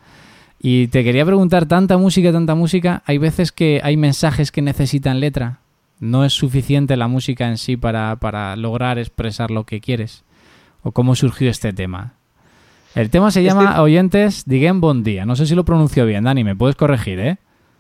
y 0.67 0.87
te 0.87 1.03
quería 1.03 1.25
preguntar, 1.25 1.67
tanta 1.67 1.97
música, 1.97 2.31
tanta 2.31 2.55
música, 2.55 3.03
hay 3.05 3.17
veces 3.19 3.51
que 3.51 3.81
hay 3.83 3.97
mensajes 3.97 4.51
que 4.51 4.61
necesitan 4.63 5.19
letra. 5.19 5.59
No 5.99 6.25
es 6.25 6.33
suficiente 6.33 6.97
la 6.97 7.07
música 7.07 7.47
en 7.47 7.57
sí 7.57 7.77
para, 7.77 8.15
para 8.15 8.55
lograr 8.55 8.97
expresar 8.97 9.51
lo 9.51 9.63
que 9.65 9.79
quieres. 9.79 10.23
¿O 10.81 10.91
cómo 10.91 11.15
surgió 11.15 11.49
este 11.49 11.71
tema? 11.71 12.13
El 12.95 13.09
tema 13.09 13.29
se 13.31 13.43
llama, 13.43 13.69
Este- 13.71 13.81
oyentes, 13.81 14.43
Diguen 14.45 14.81
Bon 14.81 15.03
Día. 15.03 15.25
No 15.25 15.35
sé 15.35 15.45
si 15.45 15.53
lo 15.55 15.65
pronuncio 15.65 16.05
bien, 16.05 16.23
Dani, 16.23 16.43
me 16.43 16.55
puedes 16.55 16.75
corregir, 16.75 17.19
¿eh? 17.19 17.37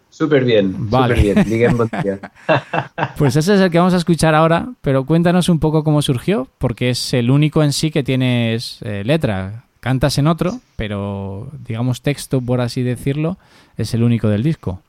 Súper 0.09 0.45
bien, 0.45 0.89
Vale. 0.89 1.15
súper 1.15 1.33
bien. 1.35 1.49
Diguen 1.49 1.77
bon 1.77 1.89
dia. 2.03 2.19
Pues 3.17 3.35
ese 3.35 3.55
es 3.55 3.59
el 3.61 3.69
que 3.71 3.79
vamos 3.79 3.93
a 3.93 3.97
escuchar 3.97 4.33
ahora, 4.35 4.69
pero 4.81 5.05
cuéntanos 5.05 5.49
un 5.49 5.59
poco 5.59 5.83
cómo 5.83 6.01
surgió, 6.01 6.47
porque 6.57 6.89
es 6.91 7.13
el 7.13 7.31
único 7.31 7.63
en 7.63 7.73
sí 7.73 7.91
que 7.91 8.03
tienes 8.03 8.79
eh, 8.83 9.03
letra. 9.03 9.64
Cantas 9.85 10.17
en 10.17 10.25
otro, 10.25 10.61
pero 10.77 11.47
digamos 11.63 12.01
texto, 12.01 12.41
por 12.41 12.59
así 12.59 12.81
decirlo, 12.81 13.37
es 13.77 13.93
el 13.93 14.01
único 14.01 14.29
del 14.29 14.41
disco. 14.41 14.81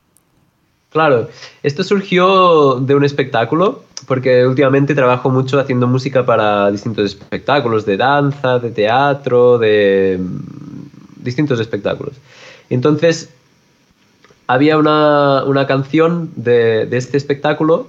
Claro, 0.89 1.29
esto 1.63 1.85
surgió 1.85 2.77
de 2.81 2.95
un 2.95 3.05
espectáculo, 3.05 3.83
porque 4.07 4.47
últimamente 4.47 4.95
trabajo 4.95 5.29
mucho 5.29 5.61
haciendo 5.61 5.87
música 5.87 6.25
para 6.25 6.71
distintos 6.71 7.05
espectáculos 7.05 7.85
de 7.85 7.99
danza, 7.99 8.59
de 8.59 8.71
teatro, 8.71 9.59
de 9.59 10.19
mm, 10.19 11.23
distintos 11.23 11.61
espectáculos. 11.61 12.15
Entonces, 12.71 13.29
había 14.47 14.79
una, 14.79 15.45
una 15.45 15.67
canción 15.67 16.31
de, 16.37 16.87
de 16.87 16.97
este 16.97 17.19
espectáculo 17.19 17.89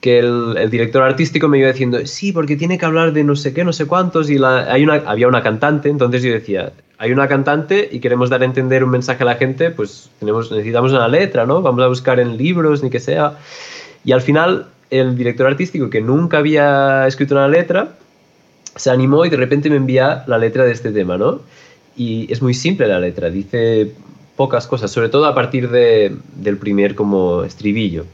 que 0.00 0.18
el, 0.18 0.70
director 0.70 1.02
artístico 1.02 1.48
me 1.48 1.58
iba 1.58 1.68
diciendo, 1.68 1.98
sí, 2.04 2.32
porque 2.32 2.56
tiene 2.56 2.78
que 2.78 2.86
hablar 2.86 3.12
de 3.12 3.24
no 3.24 3.34
sé 3.36 3.52
qué, 3.54 3.64
no 3.64 3.72
sé 3.72 3.86
cuántos, 3.86 4.30
y 4.30 4.38
hay 4.42 4.84
una, 4.84 4.94
había 5.06 5.28
una 5.28 5.42
cantante, 5.42 5.88
entonces 5.88 6.22
yo 6.22 6.32
decía, 6.32 6.72
hay 6.98 7.12
una 7.12 7.28
cantante 7.28 7.88
y 7.90 8.00
queremos 8.00 8.30
dar 8.30 8.42
a 8.42 8.44
entender 8.44 8.84
un 8.84 8.90
mensaje 8.90 9.22
a 9.22 9.26
la 9.26 9.34
gente, 9.36 9.70
pues 9.70 10.10
tenemos, 10.18 10.50
necesitamos 10.50 10.92
una 10.92 11.08
letra, 11.08 11.46
¿no? 11.46 11.62
Vamos 11.62 11.82
a 11.82 11.88
buscar 11.88 12.20
en 12.20 12.36
libros, 12.36 12.82
ni 12.82 12.90
que 12.90 13.00
sea. 13.00 13.38
Y 14.04 14.12
al 14.12 14.22
final 14.22 14.66
el 14.90 15.16
director 15.16 15.46
artístico, 15.46 15.90
que 15.90 16.00
nunca 16.00 16.38
había 16.38 17.06
escrito 17.06 17.34
una 17.34 17.48
letra, 17.48 17.96
se 18.76 18.90
animó 18.90 19.24
y 19.24 19.30
de 19.30 19.36
repente 19.36 19.70
me 19.70 19.76
envía 19.76 20.24
la 20.26 20.38
letra 20.38 20.64
de 20.64 20.72
este 20.72 20.92
tema, 20.92 21.18
¿no? 21.18 21.40
Y 21.96 22.30
es 22.32 22.42
muy 22.42 22.54
simple 22.54 22.86
la 22.86 23.00
letra, 23.00 23.30
dice 23.30 23.92
pocas 24.36 24.66
cosas, 24.66 24.90
sobre 24.90 25.08
todo 25.08 25.24
a 25.26 25.34
partir 25.34 25.70
de, 25.70 26.14
del 26.34 26.58
primer 26.58 26.94
como 26.94 27.42
estribillo. 27.42 28.04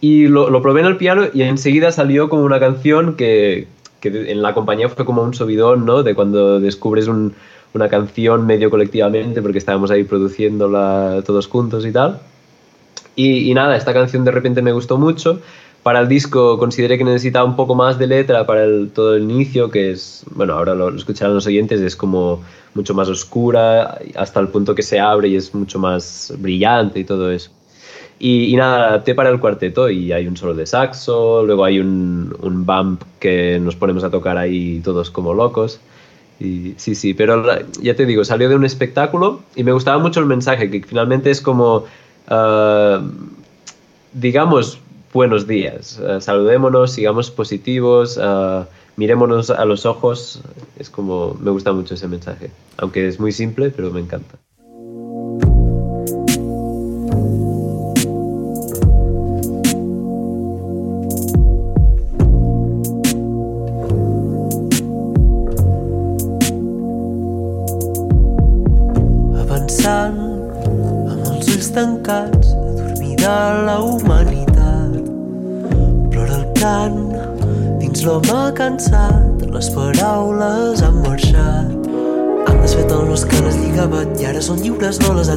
Y 0.00 0.28
lo, 0.28 0.48
lo, 0.48 0.62
probé 0.62 0.80
en 0.80 0.86
el 0.86 0.96
piano 0.96 1.26
y 1.32 1.42
enseguida 1.42 1.92
salió 1.92 2.28
como 2.30 2.42
una 2.42 2.58
canción 2.58 3.16
que, 3.16 3.68
que 4.00 4.30
en 4.30 4.40
la 4.40 4.54
compañía 4.54 4.88
fue 4.88 5.04
como 5.04 5.22
un 5.22 5.34
subidón, 5.34 5.84
¿no? 5.84 6.02
De 6.02 6.14
cuando 6.14 6.58
descubres 6.58 7.06
un, 7.06 7.34
una 7.74 7.88
canción 7.88 8.46
medio 8.46 8.70
colectivamente, 8.70 9.42
porque 9.42 9.58
estábamos 9.58 9.90
ahí 9.90 10.04
produciéndola 10.04 11.22
todos 11.26 11.46
juntos 11.46 11.84
y 11.86 11.92
tal. 11.92 12.20
Y, 13.14 13.50
y, 13.50 13.54
nada, 13.54 13.76
esta 13.76 13.92
canción 13.92 14.24
de 14.24 14.30
repente 14.30 14.62
me 14.62 14.72
gustó 14.72 14.96
mucho. 14.96 15.40
Para 15.82 16.00
el 16.00 16.08
disco 16.08 16.58
consideré 16.58 16.98
que 16.98 17.04
necesitaba 17.04 17.44
un 17.44 17.56
poco 17.56 17.74
más 17.74 17.98
de 17.98 18.06
letra 18.06 18.46
para 18.46 18.64
el, 18.64 18.90
todo 18.94 19.14
el 19.16 19.22
inicio, 19.22 19.70
que 19.70 19.90
es, 19.92 20.24
bueno, 20.30 20.54
ahora 20.54 20.74
lo, 20.74 20.90
lo 20.90 20.96
escucharán 20.96 21.34
los 21.34 21.46
oyentes, 21.46 21.80
es 21.80 21.96
como 21.96 22.42
mucho 22.74 22.94
más 22.94 23.08
oscura, 23.08 23.98
hasta 24.14 24.40
el 24.40 24.48
punto 24.48 24.74
que 24.74 24.82
se 24.82 25.00
abre 25.00 25.28
y 25.28 25.36
es 25.36 25.54
mucho 25.54 25.78
más 25.78 26.32
brillante 26.38 27.00
y 27.00 27.04
todo 27.04 27.30
eso. 27.30 27.50
Y, 28.22 28.54
nada, 28.54 28.88
adapté 28.88 29.14
para 29.14 29.30
el 29.30 29.40
cuarteto 29.40 29.88
y 29.88 30.12
hay 30.12 30.26
un 30.26 30.36
solo 30.36 30.52
de 30.52 30.66
saxo, 30.66 31.42
luego 31.42 31.64
hay 31.64 31.78
un, 31.80 32.36
un 32.42 32.66
bump 32.66 33.02
que 33.18 33.58
nos 33.58 33.76
ponemos 33.76 34.04
a 34.04 34.10
tocar 34.10 34.36
ahí 34.36 34.80
todos 34.84 35.10
como 35.10 35.32
locos. 35.32 35.80
Y, 36.38 36.74
sí, 36.76 36.94
sí, 36.94 37.14
pero 37.14 37.42
ya 37.80 37.96
te 37.96 38.04
digo, 38.04 38.22
salió 38.24 38.50
de 38.50 38.56
un 38.56 38.66
espectáculo 38.66 39.40
y 39.56 39.64
me 39.64 39.72
gustaba 39.72 39.98
mucho 39.98 40.20
el 40.20 40.26
mensaje, 40.26 40.70
que 40.70 40.82
finalmente 40.82 41.30
es 41.30 41.40
como, 41.40 41.84
uh, 42.30 43.02
digamos, 44.12 44.78
buenos 45.14 45.46
días, 45.46 45.98
uh, 45.98 46.20
saludémonos, 46.20 46.92
sigamos 46.92 47.30
positivos, 47.30 48.18
uh, 48.18 48.66
mirémonos 48.96 49.48
a 49.48 49.64
los 49.64 49.86
ojos, 49.86 50.42
es 50.78 50.90
como, 50.90 51.38
me 51.40 51.50
gusta 51.50 51.72
mucho 51.72 51.94
ese 51.94 52.06
mensaje, 52.06 52.50
aunque 52.76 53.08
es 53.08 53.18
muy 53.18 53.32
simple, 53.32 53.70
pero 53.70 53.90
me 53.90 54.00
encanta. 54.00 54.36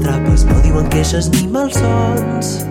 Atrapes. 0.03 0.43
No 0.45 0.59
diuen 0.63 0.89
queixes 0.91 1.29
ni 1.31 1.47
malsons. 1.47 2.65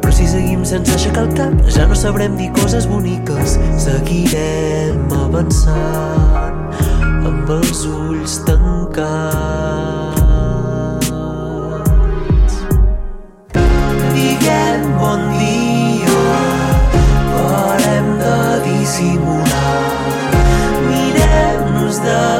Però 0.00 0.12
si 0.12 0.26
seguim 0.28 0.64
sense 0.68 0.92
aixecar 0.92 1.24
el 1.26 1.34
cap, 1.36 1.54
ja 1.72 1.86
no 1.88 1.96
sabrem 1.96 2.36
dir 2.36 2.50
coses 2.56 2.86
boniques. 2.90 3.56
Seguirem 3.80 5.12
avançant 5.16 6.58
amb 7.26 7.50
els 7.56 7.84
ulls 7.88 8.38
tancats. 8.44 10.20
Diguem 14.14 14.86
bon 15.00 15.24
dia, 15.38 16.22
parem 17.32 18.12
de 18.20 18.38
dissimular. 18.68 19.76
Mirem-nos 20.90 22.04
de 22.04 22.39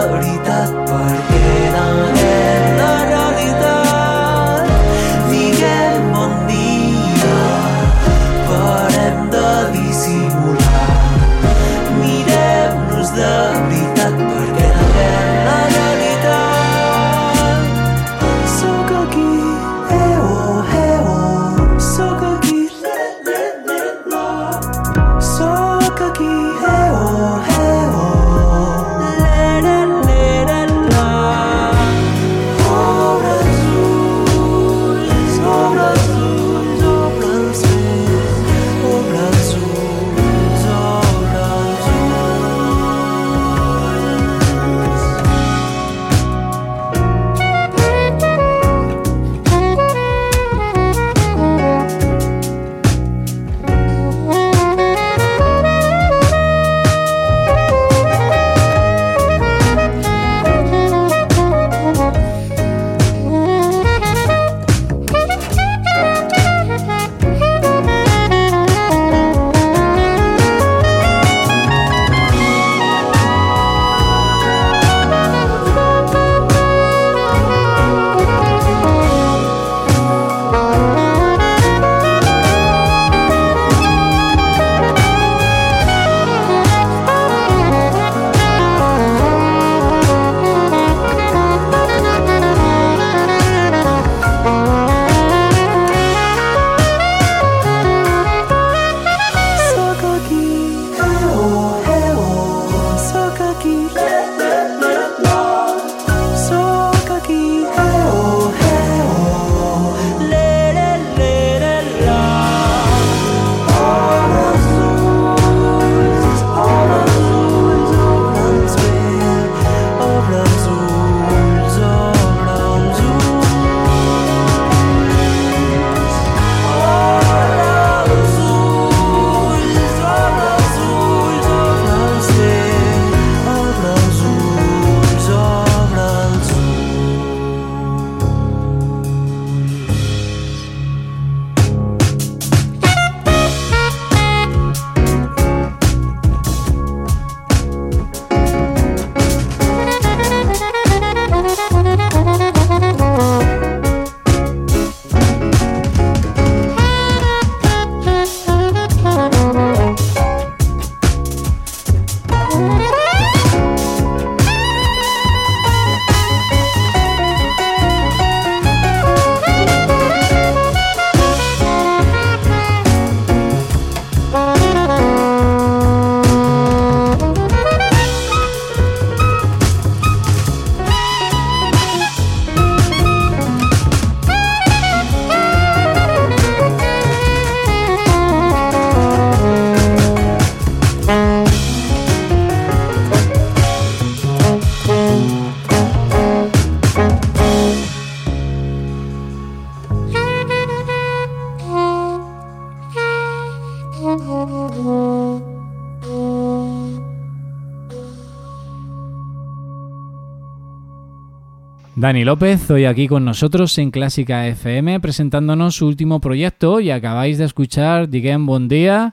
Dani 212.00 212.24
López, 212.24 212.70
hoy 212.70 212.86
aquí 212.86 213.08
con 213.08 213.26
nosotros 213.26 213.76
en 213.76 213.90
Clásica 213.90 214.46
FM 214.46 215.00
presentándonos 215.00 215.76
su 215.76 215.86
último 215.86 216.18
proyecto 216.18 216.80
y 216.80 216.90
acabáis 216.90 217.36
de 217.36 217.44
escuchar 217.44 218.08
Diguem 218.08 218.46
Bon 218.46 218.68
Día, 218.68 219.12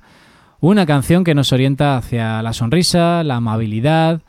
una 0.62 0.86
canción 0.86 1.26
que 1.26 1.36
nos 1.36 1.52
orienta 1.52 1.98
hacia 1.98 2.42
la 2.42 2.54
sonrisa, 2.54 3.26
la 3.26 3.36
amabilidad, 3.36 4.22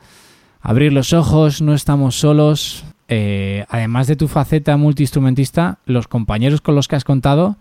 abrir 0.59 0.91
los 0.91 1.13
ojos, 1.13 1.61
no 1.61 1.73
estamos 1.73 2.19
solos. 2.19 2.83
Eh, 3.07 3.65
además 3.69 4.07
de 4.07 4.17
tu 4.17 4.27
faceta 4.27 4.75
multiinstrumentista, 4.75 5.79
los 5.85 6.09
compañeros 6.09 6.59
con 6.59 6.75
los 6.75 6.89
que 6.89 6.97
has 6.97 7.05
contado 7.05 7.55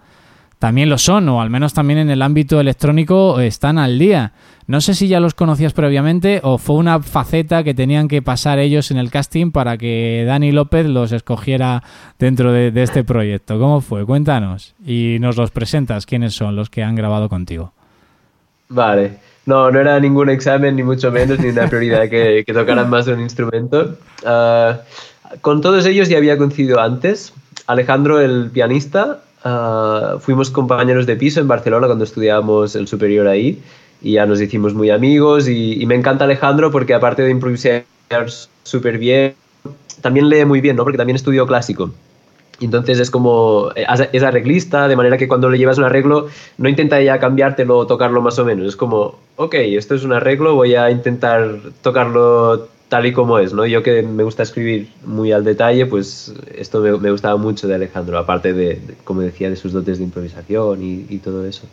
también 0.59 0.89
lo 0.89 0.99
son, 0.99 1.29
o 1.29 1.41
al 1.41 1.51
menos 1.51 1.73
también 1.73 2.01
en 2.01 2.11
el 2.11 2.21
ámbito 2.21 2.61
electrónico 2.61 3.41
están 3.41 3.79
al 3.79 3.99
día. 3.99 4.33
No 4.67 4.81
sé 4.81 4.95
si 4.95 5.09
ya 5.09 5.21
los 5.21 5.35
conocías 5.35 5.73
previamente 5.73 6.41
o 6.43 6.59
fue 6.59 6.77
una 6.77 7.01
faceta 7.01 7.63
que 7.63 7.75
tenían 7.75 8.09
que 8.09 8.23
pasar 8.23 8.59
ellos 8.59 8.91
en 8.91 8.99
el 8.99 9.11
casting 9.11 9.51
para 9.51 9.79
que 9.79 10.25
Dani 10.27 10.53
López 10.53 10.87
los 10.87 11.13
escogiera 11.13 11.83
dentro 12.19 12.53
de, 12.53 12.73
este 12.83 13.05
proyecto. 13.05 13.59
¿Cómo 13.59 13.81
fue? 13.81 14.05
Cuéntanos 14.05 14.75
y 14.85 15.17
nos 15.21 15.37
los 15.37 15.53
presentas. 15.53 16.05
¿Quiénes 16.07 16.35
son 16.35 16.57
los 16.57 16.69
que 16.69 16.83
han 16.83 16.97
grabado 16.97 17.29
contigo? 17.29 17.73
Vale. 18.69 19.19
No, 19.47 19.71
no 19.71 19.81
era 19.81 19.99
ningún 19.99 20.29
examen, 20.29 20.77
ni 20.77 20.83
mucho 20.83 21.11
menos, 21.11 21.39
ni 21.39 21.49
una 21.49 21.67
prioridad 21.69 22.11
que, 22.11 22.45
que 22.45 22.53
tocaran 22.53 22.91
más 22.91 23.07
de 23.07 23.15
un 23.15 23.21
instrumento. 23.21 23.97
Ah, 24.27 24.81
con 25.41 25.63
todos 25.63 25.87
ellos 25.87 26.09
ya 26.09 26.19
había 26.19 26.37
coincidido 26.37 26.81
antes. 26.81 27.33
Alejandro, 27.67 28.21
el 28.21 28.51
pianista, 28.51 29.21
ah, 29.49 30.17
fuimos 30.21 30.51
compañeros 30.51 31.07
de 31.07 31.17
piso 31.17 31.41
en 31.41 31.49
Barcelona 31.49 31.87
cuando 31.87 32.05
estudiábamos 32.05 32.77
el 32.77 32.87
superior 32.87 33.27
ahí 33.27 33.61
y 34.01 34.13
ya 34.13 34.27
nos 34.27 34.41
hicimos 34.41 34.75
muy 34.75 34.91
amigos 34.91 35.49
y, 35.49 35.85
me 35.87 35.95
encanta 35.95 36.25
Alejandro 36.25 36.71
porque 36.71 36.95
aparte 36.95 37.23
de 37.23 37.31
improvisar 37.31 37.85
súper 38.63 38.99
bien, 38.99 39.35
también 40.01 40.29
lee 40.29 40.45
muy 40.45 40.61
bien, 40.61 40.77
¿no? 40.77 40.85
Porque 40.85 40.99
también 40.99 41.17
estudió 41.17 41.47
clásico. 41.47 41.91
Entonces 42.61 42.99
es 42.99 43.11
como, 43.11 43.71
es 43.75 44.23
arreglista, 44.23 44.89
de 44.89 44.97
manera 44.97 45.17
que 45.17 45.29
cuando 45.29 45.49
le 45.49 45.59
llevas 45.59 45.79
un 45.79 45.85
arreglo 45.85 46.27
no 46.57 46.69
intenta 46.69 47.01
ya 47.01 47.21
cambiártelo 47.21 47.79
o 47.79 47.87
tocarlo 47.87 48.21
más 48.21 48.39
o 48.39 48.45
menos. 48.45 48.67
Es 48.67 48.77
como, 48.77 49.19
ok, 49.37 49.55
esto 49.55 49.95
es 49.95 50.05
un 50.05 50.13
arreglo, 50.13 50.55
voy 50.57 50.75
a 50.75 50.91
intentar 50.91 51.57
tocarlo 51.83 52.69
tal 52.89 53.07
y 53.07 53.13
como 53.13 53.39
es, 53.39 53.53
¿no? 53.53 53.67
Yo 53.67 53.83
que 53.83 54.03
me 54.03 54.23
gusta 54.23 54.43
escribir 54.43 54.89
muy 55.05 55.33
al 55.33 55.45
detalle, 55.45 55.87
pues 55.87 56.33
esto 56.55 56.81
me, 56.81 56.97
me 56.99 57.11
gustaba 57.11 57.37
mucho 57.37 57.69
de 57.69 57.75
Alejandro, 57.75 58.19
aparte 58.19 58.53
de, 58.53 58.77
de, 58.77 58.95
como 59.05 59.21
decía, 59.21 59.51
de 59.51 59.57
sus 59.57 59.73
dotes 59.73 59.99
de 59.99 60.05
improvisación 60.05 60.83
y, 60.83 61.07
y, 61.09 61.19
todo 61.19 61.45
eso. 61.47 61.67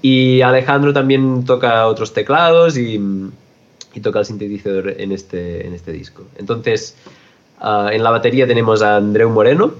Y 0.00 0.40
Alejandro 0.40 0.94
también 0.94 1.44
toca 1.44 1.86
otros 1.86 2.14
teclados 2.14 2.78
y, 2.78 2.98
y 3.94 4.00
toca 4.00 4.20
el 4.20 4.24
sintetizador 4.24 4.94
en 4.98 5.12
este, 5.12 5.66
en 5.66 5.74
este 5.74 5.92
disco. 5.92 6.24
Entonces, 6.38 6.96
uh, 7.60 7.88
en 7.88 8.02
la 8.02 8.10
batería 8.10 8.46
tenemos 8.46 8.82
a 8.82 8.96
Andreu 8.96 9.28
Moreno, 9.28 9.74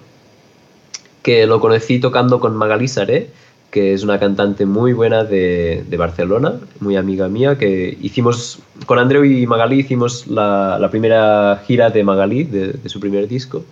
que 1.23 1.47
lo 1.47 1.59
conocí 1.61 2.01
tocando 2.01 2.39
con 2.39 2.55
Magalí 2.55 2.89
Saré, 2.89 3.31
que 3.71 3.95
es 3.95 4.03
una 4.03 4.19
cantante 4.19 4.67
muy 4.67 4.93
buena 4.93 5.25
de, 5.25 5.85
de, 5.89 5.97
Barcelona, 5.97 6.55
muy 6.81 6.97
amiga 6.97 7.29
mía, 7.29 7.57
que 7.57 7.97
hicimos, 8.01 8.59
con 8.87 8.99
Andreu 8.99 9.25
y 9.25 9.47
Magalí 9.47 9.81
hicimos 9.81 10.27
la, 10.27 10.79
la 10.81 10.91
primera 10.91 11.63
gira 11.67 11.91
de 11.91 12.03
Magalí, 12.03 12.45
de, 12.45 12.89
su 12.89 12.99
primer 12.99 13.29
disco. 13.29 13.65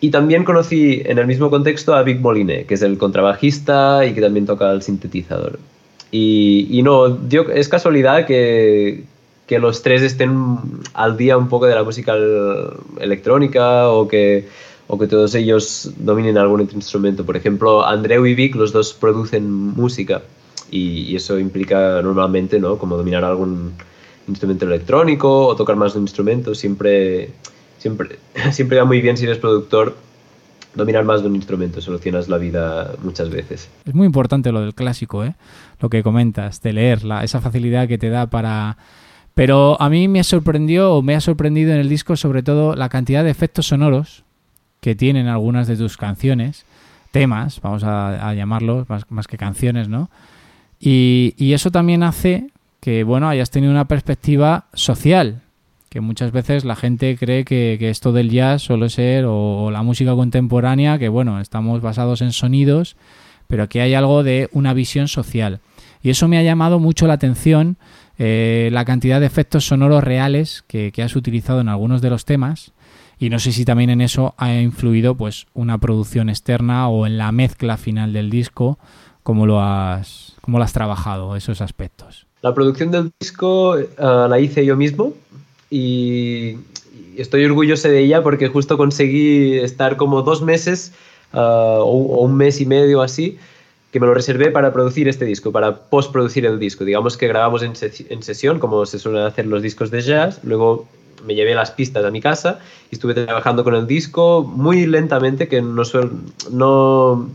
Y 0.00 0.10
también 0.10 0.44
conocí 0.44 1.00
en 1.04 1.18
el 1.18 1.26
mismo 1.26 1.48
contexto 1.48 1.94
a 1.94 2.02
Vic 2.02 2.20
Moline, 2.20 2.64
que 2.64 2.74
es 2.74 2.82
el 2.82 2.98
contrabajista 2.98 4.04
y 4.04 4.12
que 4.14 4.20
también 4.20 4.46
toca 4.46 4.70
el 4.72 4.82
sintetizador. 4.82 5.58
Y, 6.10 6.66
y 6.70 6.82
no, 6.82 7.18
es 7.54 7.68
casualidad 7.68 8.26
que, 8.26 9.04
que 9.46 9.58
los 9.58 9.82
tres 9.82 10.02
estén 10.02 10.56
al 10.92 11.16
día 11.16 11.36
un 11.36 11.48
poco 11.48 11.66
de 11.66 11.74
la 11.74 11.84
música 11.84 12.14
electrónica 13.00 13.88
o 13.90 14.08
que 14.08 14.48
o 14.92 14.98
que 14.98 15.06
todos 15.06 15.34
ellos 15.34 15.90
dominen 15.96 16.36
algún 16.36 16.60
instrumento. 16.60 17.24
Por 17.24 17.34
ejemplo, 17.34 17.82
Andreu 17.82 18.26
y 18.26 18.34
Vic, 18.34 18.54
los 18.54 18.72
dos 18.72 18.92
producen 18.92 19.50
música 19.50 20.20
y, 20.70 21.16
eso 21.16 21.38
implica 21.38 22.02
normalmente, 22.02 22.60
¿no? 22.60 22.76
Como 22.76 22.98
dominar 22.98 23.24
algún 23.24 23.72
instrumento 24.28 24.66
electrónico 24.66 25.46
o 25.46 25.56
tocar 25.56 25.76
más 25.76 25.94
de 25.94 26.00
un 26.00 26.04
instrumento. 26.04 26.54
Siempre, 26.54 27.30
siempre, 27.78 28.18
siempre 28.52 28.76
va 28.76 28.84
muy 28.84 29.00
bien 29.00 29.16
si 29.16 29.24
eres 29.24 29.38
productor 29.38 29.96
dominar 30.74 31.06
más 31.06 31.22
de 31.22 31.28
un 31.28 31.36
instrumento, 31.36 31.80
solucionas 31.80 32.28
la 32.28 32.36
vida 32.36 32.92
muchas 33.02 33.30
veces. 33.30 33.70
Es 33.86 33.94
muy 33.94 34.04
importante 34.04 34.52
lo 34.52 34.60
del 34.60 34.74
clásico, 34.74 35.24
¿eh? 35.24 35.36
Lo 35.80 35.88
que 35.88 36.02
comentas, 36.02 36.60
de 36.60 36.74
leer, 36.74 37.02
la, 37.02 37.24
esa 37.24 37.40
facilidad 37.40 37.88
que 37.88 37.96
te 37.96 38.10
da 38.10 38.26
para... 38.26 38.76
Pero 39.32 39.80
a 39.80 39.88
mí 39.88 40.06
me 40.06 40.22
sorprendió 40.22 40.92
o 40.92 41.00
me 41.00 41.14
ha 41.14 41.20
sorprendido 41.22 41.72
en 41.72 41.78
el 41.78 41.88
disco 41.88 42.14
sobre 42.14 42.42
todo 42.42 42.76
la 42.76 42.90
cantidad 42.90 43.24
de 43.24 43.30
efectos 43.30 43.68
sonoros 43.68 44.24
que 44.82 44.96
tienen 44.96 45.28
algunas 45.28 45.68
de 45.68 45.76
tus 45.76 45.96
canciones, 45.96 46.66
temas, 47.12 47.60
vamos 47.62 47.84
a, 47.84 48.34
llamarlos, 48.34 48.88
más, 49.08 49.28
que 49.28 49.38
canciones, 49.38 49.88
¿no? 49.88 50.10
Y, 50.80 51.52
eso 51.52 51.70
también 51.70 52.02
hace 52.02 52.48
que, 52.80 53.04
bueno, 53.04 53.28
hayas 53.28 53.50
tenido 53.52 53.70
una 53.70 53.86
perspectiva 53.86 54.64
social, 54.74 55.40
que 55.88 56.00
muchas 56.00 56.32
veces 56.32 56.64
la 56.64 56.74
gente 56.74 57.16
cree 57.16 57.44
que, 57.44 57.78
esto 57.90 58.12
del 58.12 58.30
jazz 58.30 58.62
suele 58.62 58.90
ser, 58.90 59.24
o, 59.24 59.70
la 59.70 59.84
música 59.84 60.16
contemporánea, 60.16 60.98
que, 60.98 61.08
bueno, 61.08 61.40
estamos 61.40 61.80
basados 61.80 62.20
en 62.20 62.32
sonidos, 62.32 62.96
pero 63.46 63.68
que 63.68 63.82
hay 63.82 63.94
algo 63.94 64.24
de 64.24 64.48
una 64.50 64.74
visión 64.74 65.06
social. 65.06 65.60
Y 66.02 66.10
eso 66.10 66.26
me 66.26 66.38
ha 66.38 66.42
llamado 66.42 66.80
mucho 66.80 67.06
la 67.06 67.14
atención, 67.14 67.76
eh, 68.18 68.68
la 68.72 68.84
cantidad 68.84 69.20
de 69.20 69.26
efectos 69.26 69.64
sonoros 69.64 70.02
reales 70.02 70.64
que, 70.66 70.90
que 70.90 71.04
has 71.04 71.14
utilizado 71.14 71.60
en 71.60 71.68
algunos 71.68 72.02
de 72.02 72.10
los 72.10 72.24
temas, 72.24 72.72
y 73.22 73.30
no 73.30 73.38
sé 73.38 73.52
si 73.52 73.64
también 73.64 73.88
en 73.88 74.00
eso 74.00 74.34
ha 74.36 74.52
influido 74.52 75.14
pues 75.14 75.46
una 75.54 75.78
producción 75.78 76.28
externa 76.28 76.88
o 76.88 77.06
en 77.06 77.18
la 77.18 77.30
mezcla 77.30 77.76
final 77.76 78.12
del 78.12 78.30
disco, 78.30 78.80
cómo 79.22 79.46
lo 79.46 79.62
has, 79.62 80.34
cómo 80.40 80.58
lo 80.58 80.64
has 80.64 80.72
trabajado, 80.72 81.36
esos 81.36 81.60
aspectos. 81.60 82.26
La 82.40 82.52
producción 82.52 82.90
del 82.90 83.12
disco 83.20 83.76
uh, 83.76 84.28
la 84.28 84.40
hice 84.40 84.66
yo 84.66 84.76
mismo 84.76 85.14
y 85.70 86.56
estoy 87.16 87.44
orgulloso 87.44 87.86
de 87.86 88.00
ella 88.00 88.24
porque 88.24 88.48
justo 88.48 88.76
conseguí 88.76 89.56
estar 89.56 89.96
como 89.96 90.22
dos 90.22 90.42
meses 90.42 90.92
uh, 91.32 91.38
o, 91.38 92.22
un 92.22 92.36
mes 92.36 92.60
y 92.60 92.66
medio 92.66 93.02
así 93.02 93.38
que 93.92 94.00
me 94.00 94.06
lo 94.08 94.14
reservé 94.14 94.50
para 94.50 94.72
producir 94.72 95.06
este 95.06 95.26
disco, 95.26 95.52
para 95.52 95.76
postproducir 95.76 96.44
el 96.44 96.58
disco. 96.58 96.84
Digamos 96.84 97.16
que 97.16 97.28
grabamos 97.28 97.62
en, 97.62 97.76
ses 97.76 98.04
en 98.10 98.24
sesión, 98.24 98.58
como 98.58 98.84
se 98.84 98.98
suelen 98.98 99.22
hacer 99.22 99.46
los 99.46 99.62
discos 99.62 99.92
de 99.92 100.00
jazz, 100.00 100.40
luego 100.42 100.88
me 101.24 101.34
llevé 101.34 101.54
las 101.54 101.70
pistas 101.70 102.04
a 102.04 102.10
mi 102.10 102.20
casa 102.20 102.58
y 102.90 102.94
estuve 102.94 103.14
trabajando 103.14 103.64
con 103.64 103.74
el 103.74 103.86
disco 103.86 104.42
muy 104.42 104.86
lentamente, 104.86 105.48
que 105.48 105.62
no, 105.62 105.84
suel, 105.84 106.10
no, 106.50 107.28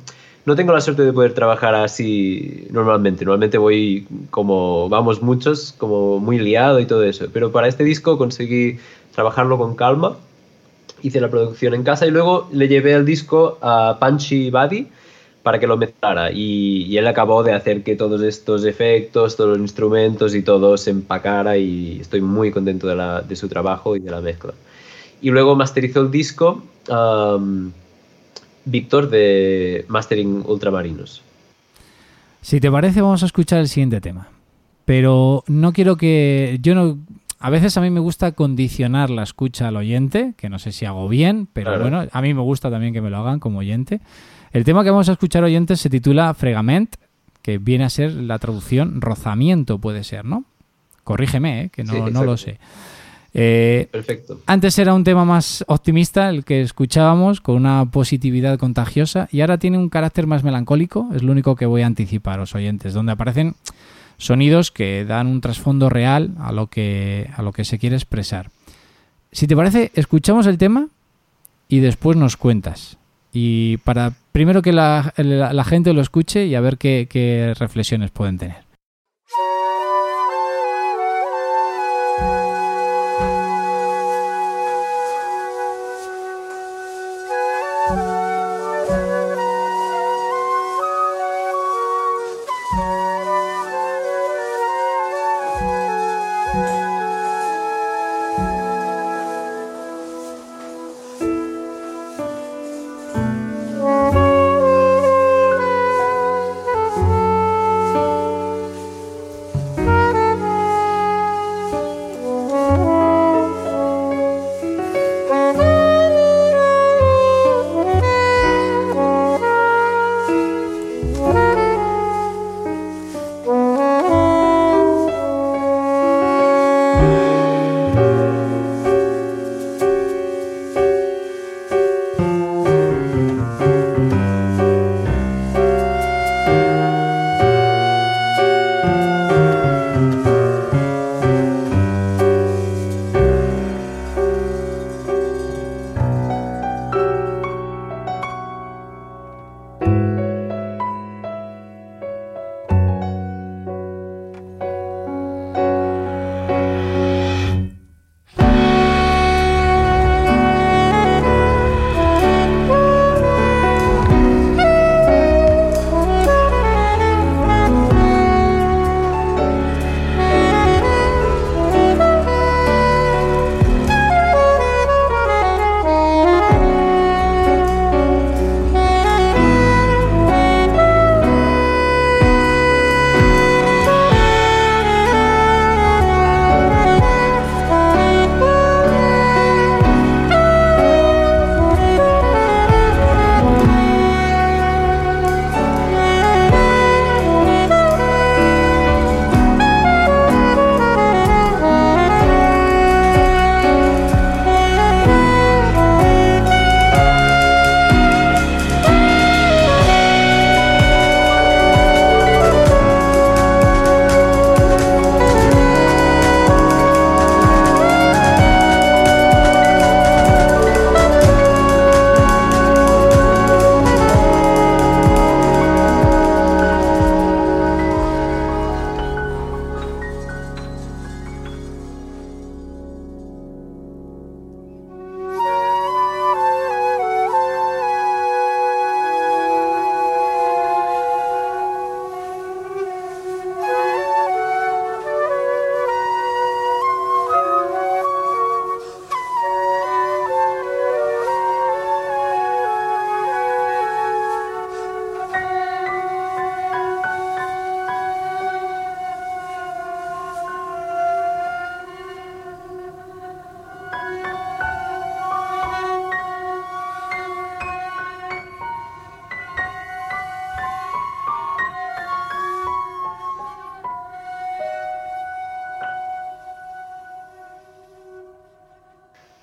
no 0.45 0.55
tengo 0.55 0.73
la 0.73 0.81
suerte 0.81 1.03
de 1.03 1.13
poder 1.13 1.33
trabajar 1.33 1.75
así 1.75 2.67
normalmente. 2.71 3.25
Normalmente 3.25 3.57
voy 3.57 4.07
como 4.29 4.89
vamos 4.89 5.21
muchos, 5.21 5.73
como 5.77 6.19
muy 6.19 6.39
liado 6.39 6.79
y 6.79 6.85
todo 6.85 7.03
eso. 7.03 7.25
Pero 7.33 7.51
para 7.51 7.67
este 7.67 7.83
disco 7.83 8.17
conseguí 8.17 8.79
trabajarlo 9.13 9.57
con 9.57 9.75
calma. 9.75 10.17
Hice 11.01 11.21
la 11.21 11.29
producción 11.29 11.73
en 11.73 11.83
casa 11.83 12.07
y 12.07 12.11
luego 12.11 12.49
le 12.51 12.67
llevé 12.67 12.93
el 12.93 13.05
disco 13.05 13.57
a 13.61 13.97
Punchy 13.99 14.49
Buddy 14.49 14.87
para 15.47 15.59
que 15.59 15.67
lo 15.67 15.77
mezclara 15.77 16.29
y, 16.29 16.83
y, 16.89 16.97
él 16.97 17.07
acabó 17.07 17.41
de 17.41 17.53
hacer 17.53 17.81
que 17.81 17.95
todos 17.95 18.21
estos 18.21 18.65
efectos, 18.65 19.37
todos 19.37 19.51
los 19.51 19.59
instrumentos 19.59 20.35
y 20.35 20.41
todo 20.41 20.75
se 20.75 20.89
empacara 20.91 21.55
y 21.55 22.01
estoy 22.01 22.19
muy 22.19 22.51
contento 22.51 22.85
de, 22.85 22.97
la, 22.97 23.21
de 23.21 23.33
su 23.37 23.47
trabajo 23.47 23.95
y 23.95 24.01
de 24.01 24.11
la 24.11 24.19
mezcla. 24.19 24.53
Y 25.21 25.29
luego 25.29 25.55
masterizó 25.55 26.01
el 26.01 26.11
disco 26.11 26.65
um, 26.89 27.71
Víctor 28.65 29.09
de 29.09 29.85
Mastering 29.87 30.43
Ultramarinos. 30.45 31.21
Si 32.41 32.59
te 32.59 32.69
parece 32.69 32.99
vamos 32.99 33.23
a 33.23 33.27
escuchar 33.27 33.59
el 33.59 33.69
siguiente 33.69 34.01
tema. 34.01 34.27
Pero 34.83 35.45
no 35.47 35.71
quiero 35.71 35.95
que... 35.95 36.59
Yo 36.61 36.75
no... 36.75 36.97
A 37.39 37.49
veces 37.49 37.77
a 37.77 37.81
mí 37.81 37.89
me 37.89 38.01
gusta 38.01 38.33
condicionar 38.33 39.09
la 39.11 39.23
escucha 39.23 39.69
al 39.69 39.77
oyente, 39.77 40.33
que 40.35 40.49
no 40.49 40.59
sé 40.59 40.73
si 40.73 40.83
hago 40.83 41.07
bien, 41.07 41.47
pero 41.53 41.69
claro. 41.69 41.81
bueno, 41.83 42.09
a 42.11 42.21
mí 42.21 42.33
me 42.33 42.41
gusta 42.41 42.69
también 42.69 42.91
que 42.91 42.99
me 42.99 43.09
lo 43.09 43.15
hagan 43.19 43.39
como 43.39 43.59
oyente. 43.59 44.01
El 44.57 44.63
tema 44.63 44.83
que 44.83 44.89
vamos 44.89 45.07
a 45.07 45.11
escuchar 45.11 45.43
oyentes 45.43 45.79
se 45.79 45.87
titula 45.87 46.33
Fregament, 46.33 46.95
que 47.43 47.59
viene 47.59 47.83
a 47.83 47.91
ser 47.91 48.13
la 48.13 48.39
traducción 48.39 49.01
rozamiento, 49.01 49.77
puede 49.77 50.03
ser, 50.03 50.25
¿no? 50.25 50.45
Corrígeme, 51.03 51.61
¿eh? 51.61 51.69
que 51.69 51.83
no, 51.83 51.93
sí, 51.93 51.99
no, 52.11 52.23
lo 52.23 52.37
sé. 52.37 52.57
Eh, 53.35 53.87
Perfecto. 53.91 54.41
Antes 54.47 54.79
era 54.79 54.95
un 54.95 55.03
tema 55.03 55.25
más 55.25 55.63
optimista, 55.67 56.31
el 56.31 56.43
que 56.43 56.63
escuchábamos, 56.63 57.39
con 57.39 57.55
una 57.55 57.85
positividad 57.91 58.57
contagiosa, 58.57 59.29
y 59.31 59.41
ahora 59.41 59.59
tiene 59.59 59.77
un 59.77 59.89
carácter 59.89 60.25
más 60.25 60.43
melancólico, 60.43 61.07
es 61.13 61.21
lo 61.21 61.33
único 61.33 61.55
que 61.55 61.67
voy 61.67 61.83
a 61.83 61.85
anticipar, 61.85 62.39
los 62.39 62.55
oyentes, 62.55 62.95
donde 62.95 63.11
aparecen 63.11 63.53
sonidos 64.17 64.71
que 64.71 65.05
dan 65.05 65.27
un 65.27 65.39
trasfondo 65.39 65.87
real 65.87 66.33
a 66.39 66.51
lo 66.51 66.65
que, 66.65 67.29
a 67.37 67.43
lo 67.43 67.51
que 67.51 67.63
se 67.63 67.77
quiere 67.77 67.95
expresar. 67.95 68.49
Si 69.31 69.45
te 69.45 69.55
parece, 69.55 69.91
escuchamos 69.93 70.47
el 70.47 70.57
tema 70.57 70.87
y 71.69 71.79
después 71.79 72.17
nos 72.17 72.37
cuentas. 72.37 72.97
Y 73.39 73.77
para 73.77 74.13
primero 74.31 74.63
que 74.63 74.73
la, 74.73 75.13
la, 75.15 75.63
gente 75.63 75.93
lo 75.93 76.01
escuche 76.01 76.47
y 76.47 76.55
a 76.55 76.59
ver 76.59 76.79
qué 76.79 77.53
reflexiones 77.59 78.09
pueden 78.09 78.39
tener. 78.39 78.66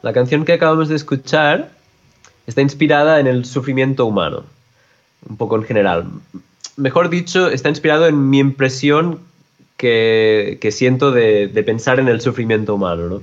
La 0.04 0.12
canción 0.12 0.44
que 0.44 0.52
acabamos 0.52 0.90
de 0.90 0.96
escuchar 0.96 1.70
está 2.46 2.60
inspirada 2.60 3.20
en 3.20 3.26
el 3.26 3.46
sufrimiento 3.46 4.04
humano, 4.04 4.44
un 5.26 5.38
poco 5.38 5.56
en 5.56 5.62
general. 5.62 6.04
Mejor 6.76 7.08
dicho, 7.08 7.48
está 7.48 7.70
inspirado 7.70 8.06
en 8.06 8.28
mi 8.28 8.38
impresión 8.38 9.20
que, 9.78 10.58
que 10.60 10.72
siento 10.72 11.10
de, 11.10 11.48
pensar 11.64 12.00
en 12.00 12.08
el 12.08 12.20
sufrimiento 12.20 12.74
humano, 12.74 13.08
¿no? 13.08 13.22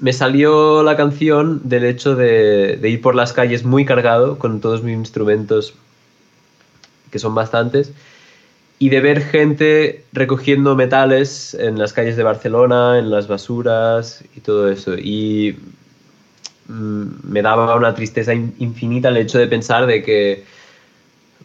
me 0.00 0.14
salió 0.14 0.82
la 0.82 0.96
canción 0.96 1.60
del 1.68 1.84
hecho 1.84 2.16
de, 2.16 2.80
ir 2.82 3.02
por 3.02 3.14
las 3.14 3.34
calles 3.34 3.64
muy 3.64 3.84
cargado 3.84 4.38
con 4.38 4.62
todos 4.62 4.82
mis 4.82 4.96
instrumentos, 4.96 5.74
que 7.10 7.18
son 7.18 7.34
bastantes, 7.34 7.92
y 8.78 8.90
de 8.90 9.00
ver 9.00 9.22
gente 9.22 10.04
recogiendo 10.12 10.76
metales 10.76 11.54
en 11.54 11.78
las 11.78 11.92
calles 11.92 12.16
de 12.16 12.22
Barcelona, 12.22 12.98
en 12.98 13.10
las 13.10 13.26
basuras 13.26 14.24
y 14.36 14.40
todo 14.40 14.70
eso. 14.70 14.96
Y 14.96 15.56
mm, 16.68 17.04
me 17.24 17.42
daba 17.42 17.74
una 17.76 17.94
tristeza 17.94 18.34
infinita 18.34 19.08
el 19.08 19.16
hecho 19.16 19.38
de 19.38 19.48
pensar 19.48 19.86
de 19.86 20.02
que 20.02 20.44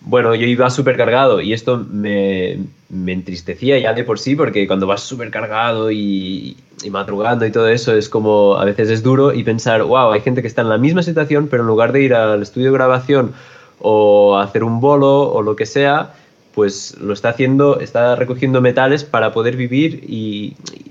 bueno, 0.05 0.35
yo 0.35 0.45
iba 0.45 0.69
súper 0.69 0.97
cargado 0.97 1.39
y 1.39 1.53
esto 1.53 1.85
me, 1.89 2.59
me, 2.89 3.13
entristecía 3.13 3.79
ya 3.79 3.93
de 3.93 4.03
por 4.03 4.19
sí, 4.19 4.35
porque 4.35 4.67
cuando 4.67 4.85
vas 4.85 5.01
súper 5.01 5.31
cargado 5.31 5.91
y, 5.91 6.57
y, 6.83 6.89
madrugando 6.89 7.45
y 7.45 7.51
todo 7.51 7.69
eso, 7.69 7.95
es 7.95 8.09
como 8.09 8.55
a 8.55 8.65
veces 8.65 8.89
es 8.89 9.01
duro 9.01 9.33
y 9.33 9.43
pensar, 9.43 9.81
wow, 9.83 10.11
hay 10.11 10.21
gente 10.21 10.41
que 10.41 10.47
está 10.47 10.61
en 10.61 10.69
la 10.69 10.77
misma 10.77 11.03
situación, 11.03 11.47
pero 11.47 11.63
en 11.63 11.67
lugar 11.67 11.93
de 11.93 12.01
ir 12.01 12.13
al 12.13 12.41
estudio 12.41 12.67
de 12.67 12.73
grabación 12.73 13.33
o 13.79 14.37
hacer 14.37 14.63
un 14.65 14.81
bolo 14.81 15.31
o 15.31 15.41
lo 15.41 15.55
que 15.55 15.65
sea, 15.65 16.13
pues 16.53 16.97
lo 16.99 17.13
está 17.13 17.29
haciendo, 17.29 17.79
está 17.79 18.15
recogiendo 18.15 18.61
metales 18.61 19.03
para 19.03 19.31
poder 19.33 19.55
vivir 19.57 20.03
y, 20.07 20.55
y 20.73 20.85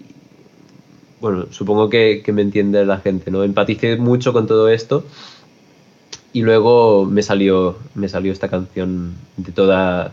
bueno, 1.20 1.46
supongo 1.50 1.88
que, 1.88 2.22
que 2.24 2.32
me 2.32 2.42
entiende 2.42 2.84
la 2.84 2.98
gente, 2.98 3.30
¿no? 3.30 3.44
Empaticé 3.44 3.96
mucho 3.96 4.32
con 4.32 4.46
todo 4.46 4.68
esto 4.68 5.04
y 6.32 6.42
luego 6.42 7.04
me 7.04 7.22
salió, 7.22 7.78
me 7.94 8.08
salió 8.08 8.32
esta 8.32 8.48
canción 8.48 9.14
de, 9.36 9.52
toda, 9.52 10.12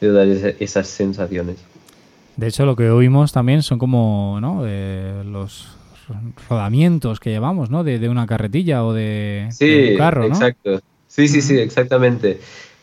de 0.00 0.08
todas 0.08 0.28
esas 0.60 0.88
sensaciones. 0.88 1.56
De 2.36 2.48
hecho, 2.48 2.66
lo 2.66 2.76
que 2.76 2.90
oímos 2.90 3.32
también 3.32 3.62
son 3.62 3.78
como 3.78 4.38
¿no? 4.40 4.62
eh, 4.66 5.22
los 5.24 5.68
rodamientos 6.48 7.20
que 7.20 7.30
llevamos, 7.30 7.70
¿no? 7.70 7.84
De, 7.84 7.98
de 7.98 8.08
una 8.08 8.26
carretilla 8.26 8.84
o 8.84 8.92
de, 8.92 9.48
sí, 9.50 9.68
de 9.68 9.92
un 9.92 9.98
carro, 9.98 10.22
¿no? 10.22 10.28
exacto. 10.28 10.80
Sí, 11.06 11.28
sí, 11.28 11.42
sí, 11.42 11.58
exactamente. 11.58 12.40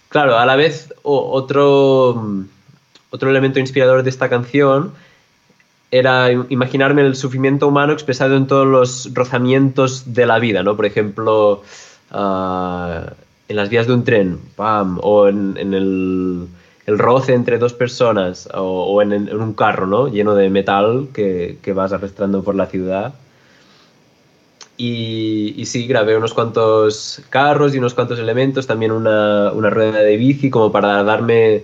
Claro, 0.10 0.38
a 0.38 0.46
la 0.46 0.56
vez 0.56 0.92
otro, 1.04 2.46
otro 3.12 3.30
elemento 3.30 3.60
inspirador 3.60 4.02
de 4.02 4.10
esta 4.10 4.28
canción 4.28 4.92
era 5.92 6.32
imaginarme 6.32 7.04
el 7.04 7.16
sufrimiento 7.16 7.68
humano 7.68 7.94
expresado 7.94 8.36
en 8.36 8.48
todos 8.48 8.68
los 8.68 9.14
rozamientos 9.14 10.14
de 10.14 10.26
la 10.26 10.40
vida, 10.40 10.64
¿no? 10.64 10.76
Por 10.76 10.86
ejemplo, 10.86 11.64
uh, 12.12 13.02
en 13.48 13.56
las 13.56 13.70
vías 13.70 13.88
de 13.88 13.94
un 13.94 14.04
tren, 14.04 14.40
¡pam! 14.56 15.00
o 15.02 15.28
en, 15.28 15.56
en 15.58 15.74
el, 15.74 16.48
el, 16.86 17.00
roce 17.00 17.34
entre 17.34 17.58
dos 17.58 17.74
personas, 17.74 18.48
o, 18.54 18.62
o 18.62 19.02
en, 19.02 19.14
en, 19.14 19.42
un 19.42 19.54
carro, 19.54 19.88
¿no? 19.88 20.08
Lleno 20.08 20.36
de 20.36 20.50
metal 20.50 21.10
que, 21.14 21.58
que 21.62 21.74
vas 21.74 21.92
arrastrando 21.94 22.44
por 22.44 22.56
la 22.56 22.68
ciudad. 22.68 23.14
Y, 24.82 25.56
y, 25.58 25.66
sí, 25.66 25.88
grabé 25.88 26.16
unos 26.16 26.34
cuantos 26.34 27.22
carros 27.30 27.76
y 27.76 27.80
unos 27.80 27.94
cuantos 27.94 28.18
elementos, 28.18 28.66
también 28.66 28.94
una, 28.94 29.52
una 29.52 29.70
rueda 29.70 30.00
de 30.00 30.16
bici, 30.16 30.50
como 30.50 30.72
para 30.72 31.04
darme 31.04 31.64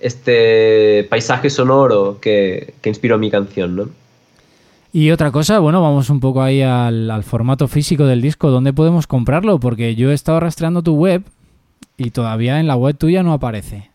este 0.00 1.06
paisaje 1.10 1.50
sonoro 1.50 2.16
que, 2.18 2.72
que 2.80 2.88
inspiró 2.88 3.18
mi 3.18 3.30
canción, 3.30 3.76
¿no? 3.76 3.90
Y 4.90 5.10
otra 5.10 5.30
cosa, 5.30 5.58
bueno, 5.58 5.82
vamos 5.82 6.08
un 6.08 6.18
poco 6.18 6.40
ahí 6.42 6.62
al, 6.62 7.10
al, 7.10 7.24
formato 7.24 7.68
físico 7.68 8.06
del 8.06 8.22
disco. 8.22 8.48
¿Dónde 8.48 8.72
podemos 8.72 9.06
comprarlo? 9.06 9.60
Porque 9.60 9.94
yo 9.94 10.10
he 10.10 10.14
estado 10.14 10.40
rastreando 10.40 10.82
tu 10.82 10.94
web 10.96 11.22
y 11.98 12.10
todavía 12.10 12.58
en 12.58 12.66
la 12.66 12.76
web 12.76 12.96
tuya 12.96 13.22
no 13.22 13.34
aparece. 13.34 13.90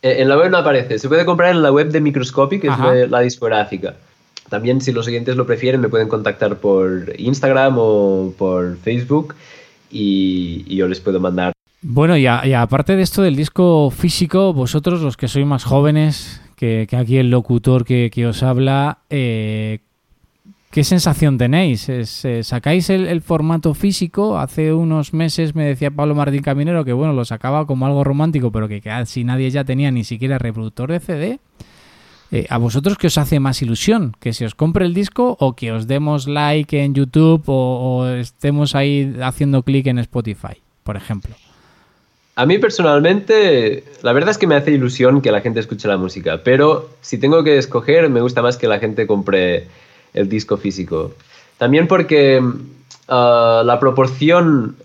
Eh, 0.00 0.22
En 0.22 0.30
la 0.30 0.38
web 0.38 0.50
no 0.50 0.56
aparece. 0.56 0.98
Se 0.98 1.08
puede 1.08 1.26
comprar 1.26 1.50
en 1.50 1.62
la 1.62 1.70
web 1.70 1.90
de 1.90 2.00
Microscopic, 2.00 2.62
que 2.62 2.68
Ajá. 2.68 2.96
es 2.96 3.10
la 3.10 3.20
discográfica. 3.20 3.94
También, 4.48 4.80
si 4.80 4.92
los 4.92 5.06
oyentes 5.06 5.36
lo 5.36 5.46
prefieren, 5.46 5.80
me 5.80 5.88
pueden 5.88 6.08
contactar 6.08 6.58
por 6.58 7.12
Instagram 7.18 7.76
o 7.78 8.34
por 8.36 8.76
Facebook 8.78 9.34
y, 9.90 10.64
y 10.66 10.76
yo 10.76 10.88
les 10.88 11.00
puedo 11.00 11.20
mandar. 11.20 11.52
Bueno, 11.86 12.16
y, 12.16 12.26
aparte 12.26 12.96
de 12.96 13.02
esto 13.02 13.20
del 13.22 13.36
disco 13.36 13.90
físico, 13.90 14.54
vosotros, 14.54 15.02
los 15.02 15.18
que 15.18 15.28
sois 15.28 15.44
más 15.44 15.64
jóvenes 15.64 16.40
que, 16.56 16.88
aquí 16.96 17.18
el 17.18 17.30
locutor 17.30 17.84
que, 17.84 18.10
que 18.12 18.26
os 18.26 18.42
habla, 18.42 18.98
eh, 19.10 19.80
¿Qué 20.74 20.82
sensación 20.82 21.38
tenéis? 21.38 21.88
¿Es, 21.88 22.24
eh, 22.24 22.42
¿Sacáis 22.42 22.90
el, 22.90 23.06
el, 23.06 23.20
formato 23.20 23.74
físico? 23.74 24.38
Hace 24.38 24.72
unos 24.72 25.14
meses 25.14 25.54
me 25.54 25.64
decía 25.66 25.92
Pablo 25.92 26.16
Martín 26.16 26.42
Caminero 26.42 26.84
que 26.84 26.92
bueno, 26.92 27.12
lo 27.12 27.24
sacaba 27.24 27.64
como 27.64 27.86
algo 27.86 28.02
romántico, 28.02 28.50
pero 28.50 28.66
que 28.66 28.80
casi 28.80 29.22
nadie 29.22 29.50
ya 29.50 29.62
tenía 29.62 29.92
ni 29.92 30.02
siquiera 30.02 30.36
reproductor 30.36 30.90
de 30.90 30.98
CD. 30.98 31.38
Eh, 32.30 32.46
¿A 32.48 32.58
vosotros 32.58 32.98
qué 32.98 33.06
os 33.06 33.18
hace 33.18 33.38
más 33.38 33.62
ilusión? 33.62 34.16
¿Que 34.18 34.32
se 34.32 34.44
os 34.44 34.54
compre 34.54 34.86
el 34.86 34.94
disco 34.94 35.36
o 35.38 35.54
que 35.54 35.72
os 35.72 35.86
demos 35.86 36.26
like 36.26 36.82
en 36.82 36.94
YouTube 36.94 37.42
o, 37.46 38.06
estemos 38.06 38.74
ahí 38.74 39.14
haciendo 39.22 39.62
clic 39.62 39.86
en 39.86 39.98
Spotify, 39.98 40.60
por 40.82 40.96
ejemplo? 40.96 41.34
A 42.36 42.46
mí 42.46 42.58
personalmente, 42.58 43.84
la 44.02 44.12
verdad 44.12 44.30
es 44.30 44.38
que 44.38 44.48
me 44.48 44.56
hace 44.56 44.72
ilusión 44.72 45.20
que 45.20 45.30
la 45.30 45.40
gente 45.40 45.60
escuche 45.60 45.86
la 45.86 45.96
música, 45.96 46.40
pero 46.42 46.90
si 47.00 47.18
tengo 47.18 47.44
que 47.44 47.58
escoger, 47.58 48.08
me 48.10 48.20
gusta 48.20 48.42
más 48.42 48.56
que 48.56 48.66
la 48.66 48.80
gente 48.80 49.06
compre 49.06 49.68
el 50.14 50.28
disco 50.28 50.56
físico. 50.56 51.14
También 51.58 51.86
porque 51.86 52.40
uh, 52.40 53.64
la 53.64 53.78
proporción 53.78 54.76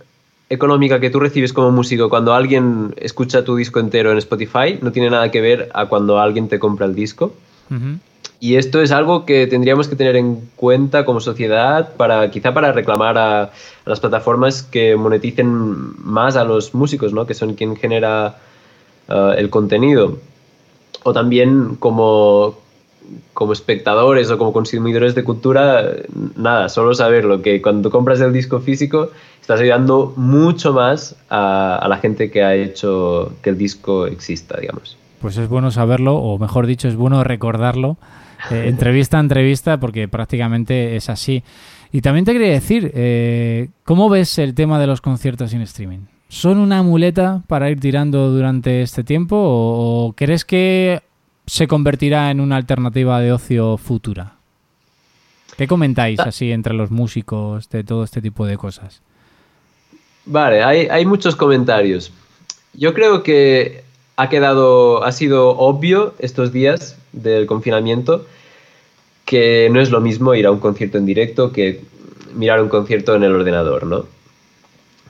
económica 0.50 1.00
que 1.00 1.10
tú 1.10 1.20
recibes 1.20 1.54
como 1.54 1.72
músico 1.72 2.10
cuando 2.10 2.34
alguien 2.34 2.94
escucha 2.98 3.44
tu 3.44 3.56
disco 3.56 3.80
entero 3.80 4.12
en 4.12 4.18
Spotify 4.18 4.80
no 4.82 4.92
tiene 4.92 5.10
nada 5.10 5.30
que 5.30 5.42
ver 5.42 5.70
a 5.74 5.86
cuando 5.86 6.20
alguien 6.20 6.48
te 6.50 6.60
compra 6.60 6.86
el 6.86 6.96
disco. 6.96 7.34
Uh 7.70 7.76
-huh. 7.76 8.00
Y 8.42 8.56
esto 8.56 8.82
es 8.82 8.92
algo 8.92 9.26
que 9.26 9.48
tendríamos 9.48 9.90
que 9.90 9.98
tener 9.98 10.16
en 10.16 10.50
cuenta 10.56 11.04
como 11.04 11.20
sociedad 11.20 11.94
para 11.98 12.32
quizá 12.32 12.54
para 12.54 12.72
reclamar 12.72 13.18
a, 13.18 13.42
a 13.44 13.52
las 13.86 14.00
plataformas 14.00 14.64
que 14.64 14.96
moneticen 14.96 15.94
más 16.02 16.38
a 16.38 16.46
los 16.46 16.74
músicos, 16.74 17.12
¿no? 17.12 17.26
que 17.26 17.34
son 17.34 17.56
quien 17.56 17.76
genera 17.76 18.38
uh, 19.10 19.32
el 19.38 19.50
contenido. 19.50 20.20
O 21.04 21.12
también 21.12 21.76
como, 21.76 22.58
como 23.34 23.54
espectadores 23.54 24.30
o 24.32 24.38
como 24.38 24.54
consumidores 24.54 25.16
de 25.16 25.24
cultura, 25.24 25.84
nada, 26.36 26.70
solo 26.70 26.94
saberlo, 26.94 27.42
que 27.42 27.62
cuando 27.62 27.90
compras 27.90 28.20
el 28.22 28.34
disco 28.34 28.60
físico 28.60 29.12
estás 29.42 29.62
ayudando 29.62 30.14
mucho 30.16 30.74
más 30.74 31.16
a, 31.30 31.78
a, 31.78 31.88
la 31.88 31.98
gente 31.98 32.30
que 32.30 32.44
ha 32.44 32.56
hecho 32.56 33.34
que 33.42 33.50
el 33.50 33.58
disco 33.58 34.06
exista, 34.08 34.60
digamos. 34.60 34.98
Pues 35.22 35.38
es 35.38 35.50
bueno 35.50 35.72
saberlo, 35.72 36.16
o 36.16 36.38
mejor 36.38 36.68
dicho, 36.68 36.88
es 36.88 36.96
bueno 36.96 37.24
recordarlo, 37.24 37.98
eh, 38.52 38.66
entrevista 38.68 39.18
a 39.18 39.22
entrevista, 39.22 39.80
porque 39.80 40.08
prácticamente 40.08 40.96
es 40.96 41.10
así. 41.10 41.44
Y 41.92 42.02
también 42.02 42.26
te 42.26 42.34
quería 42.34 42.52
decir, 42.52 42.92
eh, 42.94 43.70
¿cómo 43.84 44.10
ves 44.10 44.38
el 44.38 44.54
tema 44.54 44.80
de 44.80 44.88
los 44.88 45.02
conciertos 45.02 45.54
en 45.54 45.62
streaming? 45.62 46.00
¿Son 46.28 46.60
una 46.60 46.84
muleta 46.84 47.42
para 47.48 47.72
ir 47.72 47.80
tirando 47.80 48.30
durante 48.30 48.84
este 48.84 49.04
tiempo 49.04 49.36
o, 49.36 50.06
o 50.06 50.14
crees 50.14 50.46
que 50.46 51.02
se 51.50 51.68
convertirá 51.68 52.30
en 52.30 52.40
una 52.40 52.58
alternativa 52.58 53.20
de 53.20 53.34
ocio 53.34 53.78
futura? 53.78 54.36
¿Qué 55.58 55.68
comentáis 55.68 56.20
así 56.20 56.52
entre 56.52 56.74
los 56.74 56.92
músicos 56.92 57.70
de 57.70 57.84
todo 57.84 58.04
este 58.04 58.22
tipo 58.22 58.46
de 58.46 58.56
cosas? 58.56 59.02
Vale, 60.26 60.64
hay, 60.64 60.88
hay 60.88 61.06
muchos 61.06 61.36
comentarios. 61.36 62.12
Yo 62.74 62.94
creo 62.94 63.24
que 63.24 63.84
ha 64.16 64.30
quedado, 64.30 65.04
ha 65.04 65.12
sido 65.12 65.58
obvio 65.58 66.14
estos 66.20 66.54
días 66.54 66.98
del 67.14 67.48
confinamiento 67.48 68.26
que 69.26 69.70
no 69.72 69.82
es 69.82 69.90
lo 69.90 70.02
mismo 70.02 70.36
ir 70.36 70.46
a 70.46 70.52
un 70.52 70.60
concierto 70.60 70.98
en 71.00 71.06
directo 71.06 71.52
que 71.52 71.82
mirar 72.36 72.62
un 72.62 72.70
concierto 72.70 73.16
en 73.16 73.24
el 73.24 73.34
ordenador, 73.34 73.88
¿no? 73.88 74.06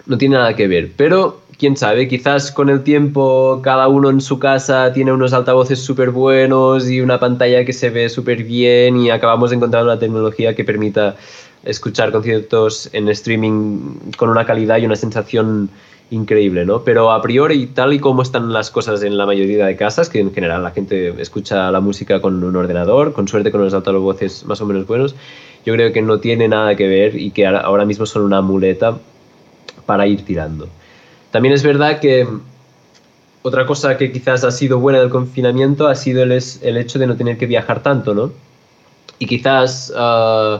No 0.06 0.18
tiene 0.18 0.38
nada 0.38 0.56
que 0.56 0.68
ver, 0.68 0.92
pero 0.96 1.42
quién 1.60 1.76
sabe, 1.76 2.08
quizás 2.08 2.54
con 2.54 2.70
el 2.70 2.84
tiempo 2.84 3.60
cada 3.62 3.90
uno 3.90 4.10
en 4.10 4.22
su 4.22 4.40
casa 4.40 4.94
tiene 4.94 5.12
unos 5.12 5.34
altavoces 5.34 5.80
súper 5.80 6.10
buenos 6.10 6.90
y 6.90 7.02
una 7.02 7.20
pantalla 7.20 7.66
que 7.66 7.74
se 7.74 7.90
ve 7.90 8.08
súper 8.08 8.44
bien 8.46 8.98
y 8.98 9.10
acabamos 9.10 9.50
de 9.50 9.58
encontrar 9.58 9.84
una 9.84 10.00
tecnología 10.00 10.56
que 10.56 10.64
permita 10.64 11.18
escuchar 11.66 12.14
conciertos 12.14 12.90
en 12.94 13.10
streaming 13.10 14.14
con 14.18 14.30
una 14.30 14.46
calidad 14.46 14.78
y 14.78 14.86
una 14.86 14.96
sensación 14.96 15.70
increíble, 16.12 16.66
¿no? 16.66 16.82
Pero 16.84 17.12
a 17.12 17.22
priori, 17.22 17.68
tal 17.68 17.92
y 17.94 18.00
como 18.00 18.22
están 18.22 18.54
las 18.54 18.72
cosas 18.72 19.04
en 19.04 19.18
la 19.18 19.26
mayoría 19.26 19.66
de 19.66 19.76
casas, 19.76 20.10
que 20.10 20.22
en 20.22 20.34
general 20.34 20.64
la 20.64 20.72
gente 20.72 21.14
escucha 21.22 21.70
la 21.72 21.82
música 21.82 22.22
con 22.22 22.42
un 22.42 22.56
ordenador, 22.56 23.12
con 23.12 23.28
suerte 23.28 23.52
con 23.52 23.60
unos 23.60 23.74
altavoces 23.74 24.46
más 24.46 24.62
o 24.62 24.66
menos 24.66 24.88
buenos, 24.88 25.14
yo 25.66 25.74
creo 25.74 25.92
que 25.92 26.02
no 26.02 26.22
tiene 26.22 26.48
nada 26.48 26.76
que 26.76 26.88
ver 26.88 27.16
y 27.16 27.32
que 27.32 27.46
ahora 27.46 27.84
mismo 27.84 28.06
son 28.06 28.24
una 28.24 28.42
muleta 28.42 28.98
para 29.86 30.08
ir 30.08 30.24
tirando. 30.24 30.70
También 31.32 31.54
es 31.54 31.64
verdad 31.64 32.00
que 32.00 32.28
otra 33.42 33.66
cosa 33.66 33.98
que 33.98 34.12
quizás 34.12 34.44
ha 34.44 34.52
sido 34.52 34.80
buena 34.80 35.00
del 35.00 35.10
confinamiento 35.10 35.88
ha 35.88 35.96
sido 35.96 36.24
el, 36.24 36.32
el 36.32 36.78
hecho 36.78 37.00
de 37.00 37.08
no 37.08 37.16
tener 37.16 37.38
que 37.38 37.46
viajar 37.46 37.82
tanto, 37.82 38.14
¿no? 38.14 38.32
Y 39.20 39.28
quizás 39.28 39.94
uh, 39.96 40.60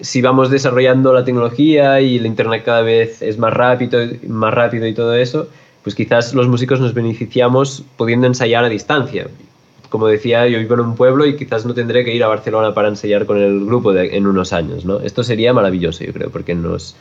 si 0.00 0.22
vamos 0.22 0.50
desarrollando 0.50 1.12
la 1.12 1.24
tecnología 1.24 2.00
y 2.00 2.16
el 2.18 2.26
internet 2.26 2.62
cada 2.64 2.82
vez 2.82 3.22
es 3.22 3.38
más 3.38 3.52
rápido, 3.52 4.00
más 4.28 4.54
rápido 4.54 4.86
y 4.86 4.94
todo 4.94 5.14
eso, 5.14 5.48
pues 5.82 5.94
quizás 5.94 6.34
los 6.34 6.48
músicos 6.48 6.80
nos 6.80 6.94
beneficiamos 6.94 7.84
pudiendo 7.96 8.26
ensayar 8.26 8.64
a 8.64 8.68
distancia. 8.68 9.28
Como 9.88 10.06
decía, 10.06 10.46
yo 10.46 10.58
vivo 10.58 10.74
en 10.74 10.80
un 10.80 10.94
pueblo 10.94 11.26
y 11.26 11.36
quizás 11.36 11.66
no 11.66 11.74
tendré 11.74 12.04
que 12.04 12.14
ir 12.14 12.22
a 12.22 12.28
Barcelona 12.28 12.72
para 12.72 12.88
ensayar 12.88 13.26
con 13.26 13.38
el 13.38 13.64
grupo 13.64 13.92
en 13.92 14.26
unos 14.26 14.52
años, 14.52 14.84
¿no? 14.84 15.00
Esto 15.00 15.24
sería 15.24 15.52
maravilloso, 15.52 16.04
yo 16.04 16.12
creo, 16.12 16.30
porque 16.30 16.54
nos, 16.54 16.94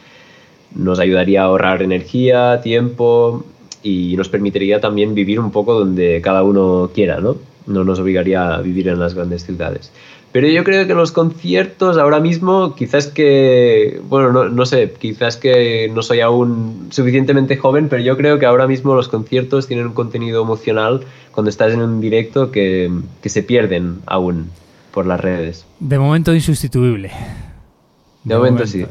nos 0.76 1.00
ayudaría 1.00 1.42
a 1.42 1.46
ahorrar 1.46 1.82
energía, 1.82 2.62
tiempo 2.62 3.44
y 3.82 4.16
nos 4.18 4.30
permitiría 4.30 4.80
también 4.80 5.16
vivir 5.16 5.40
un 5.40 5.52
poco 5.52 5.74
donde 5.74 6.22
cada 6.22 6.44
uno 6.44 6.92
quiera, 6.94 7.20
¿no? 7.20 7.38
No 7.66 7.84
nos 7.84 8.00
obligaría 8.00 8.56
a 8.56 8.62
vivir 8.62 8.88
en 8.88 9.00
las 9.00 9.14
grandes 9.14 9.46
ciudades. 9.46 9.92
Pero 10.32 10.48
yo 10.48 10.64
creo 10.64 10.86
que 10.86 10.94
los 10.94 11.12
conciertos 11.12 11.98
ahora 11.98 12.20
mismo, 12.20 12.76
quizás 12.76 13.08
que, 13.08 14.00
bueno, 14.10 14.32
no, 14.32 14.48
no 14.50 14.66
sé, 14.68 14.94
quizás 15.00 15.38
que 15.38 15.90
no 15.94 16.04
soy 16.04 16.20
aún 16.20 16.90
suficientemente 16.92 17.58
joven, 17.58 17.90
pero 17.90 18.04
yo 18.04 18.16
creo 18.16 18.38
que 18.38 18.46
ahora 18.46 18.68
mismo 18.68 18.94
los 18.94 19.08
conciertos 19.08 19.66
tienen 19.66 19.88
un 19.88 19.94
contenido 19.94 20.44
emocional 20.44 21.02
cuando 21.32 21.50
estás 21.50 21.74
en 21.74 21.82
un 21.82 22.00
directo 22.00 22.52
que, 22.52 22.92
que 23.24 23.30
se 23.30 23.42
pierden 23.42 24.02
aún 24.06 24.52
por 24.92 25.08
las 25.08 25.20
redes. 25.20 25.66
De 25.80 25.98
momento 25.98 26.34
insustituible. 26.34 27.12
De 28.24 28.36
momento 28.36 28.68
sí. 28.68 28.86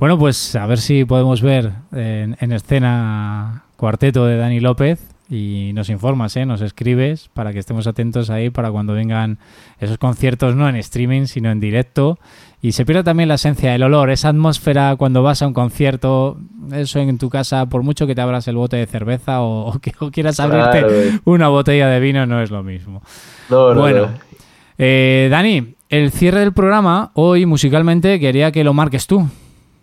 Bueno, 0.00 0.18
pues 0.18 0.56
a 0.56 0.66
ver 0.66 0.78
si 0.78 1.04
podemos 1.04 1.42
ver 1.42 1.72
en, 1.92 2.34
en 2.40 2.52
escena 2.52 3.64
cuarteto 3.76 4.24
de 4.24 4.38
Dani 4.38 4.58
López 4.60 4.98
y 5.28 5.72
nos 5.74 5.90
informas, 5.90 6.34
¿eh? 6.36 6.46
nos 6.46 6.62
escribes 6.62 7.28
para 7.34 7.52
que 7.52 7.58
estemos 7.58 7.86
atentos 7.86 8.30
ahí 8.30 8.48
para 8.50 8.72
cuando 8.72 8.94
vengan 8.94 9.38
esos 9.78 9.98
conciertos, 9.98 10.56
no 10.56 10.68
en 10.70 10.76
streaming, 10.76 11.26
sino 11.26 11.50
en 11.50 11.60
directo. 11.60 12.18
Y 12.62 12.72
se 12.72 12.84
pierde 12.86 13.04
también 13.04 13.28
la 13.28 13.34
esencia, 13.36 13.74
el 13.74 13.82
olor, 13.82 14.08
esa 14.10 14.30
atmósfera 14.30 14.96
cuando 14.96 15.22
vas 15.22 15.42
a 15.42 15.46
un 15.46 15.52
concierto, 15.52 16.38
eso 16.72 16.98
en 16.98 17.18
tu 17.18 17.28
casa, 17.28 17.66
por 17.66 17.82
mucho 17.82 18.06
que 18.06 18.14
te 18.14 18.22
abras 18.22 18.48
el 18.48 18.56
bote 18.56 18.76
de 18.76 18.86
cerveza 18.86 19.42
o, 19.42 19.68
o 19.68 19.78
que 19.80 19.92
o 20.00 20.10
quieras 20.10 20.40
abrirte 20.40 20.80
Claro. 20.80 21.20
una 21.26 21.48
botella 21.48 21.88
de 21.88 22.00
vino, 22.00 22.24
no 22.26 22.40
es 22.42 22.50
lo 22.50 22.62
mismo. 22.62 23.02
No, 23.50 23.74
no, 23.74 23.80
Bueno, 23.80 24.00
no. 24.06 24.12
eh, 24.78 25.28
Dani, 25.30 25.74
el 25.90 26.10
cierre 26.10 26.40
del 26.40 26.54
programa, 26.54 27.10
hoy 27.14 27.44
musicalmente 27.44 28.18
quería 28.18 28.50
que 28.50 28.64
lo 28.64 28.72
marques 28.72 29.06
tú. 29.06 29.28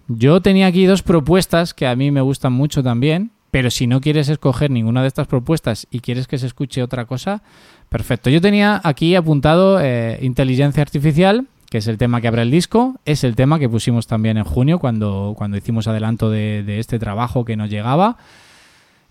Yo 0.07 0.41
tenía 0.41 0.67
aquí 0.67 0.85
dos 0.85 1.03
propuestas 1.03 1.73
que 1.73 1.85
a 1.85 1.95
mí 1.95 2.11
me 2.11 2.21
gustan 2.21 2.53
mucho 2.53 2.81
también, 2.81 3.31
pero 3.51 3.69
si 3.71 3.87
no 3.87 4.01
quieres 4.01 4.29
escoger 4.29 4.71
ninguna 4.71 5.01
de 5.01 5.07
estas 5.07 5.27
propuestas 5.27 5.87
y 5.91 5.99
quieres 5.99 6.27
que 6.27 6.37
se 6.37 6.47
escuche 6.47 6.81
otra 6.81 7.05
cosa, 7.05 7.41
perfecto. 7.89 8.29
Yo 8.29 8.39
tenía 8.39 8.79
aquí 8.83 9.15
apuntado 9.15 9.79
eh, 9.81 10.19
inteligencia 10.21 10.81
artificial, 10.81 11.47
que 11.69 11.79
es 11.79 11.87
el 11.87 11.97
tema 11.97 12.21
que 12.21 12.29
abre 12.29 12.43
el 12.43 12.51
disco, 12.51 12.95
es 13.03 13.23
el 13.23 13.35
tema 13.35 13.59
que 13.59 13.67
pusimos 13.67 14.07
también 14.07 14.37
en 14.37 14.45
junio 14.45 14.79
cuando, 14.79 15.33
cuando 15.37 15.57
hicimos 15.57 15.87
adelanto 15.87 16.29
de, 16.29 16.79
este 16.79 16.99
trabajo 16.99 17.43
que 17.43 17.57
nos 17.57 17.69
llegaba. 17.69 18.17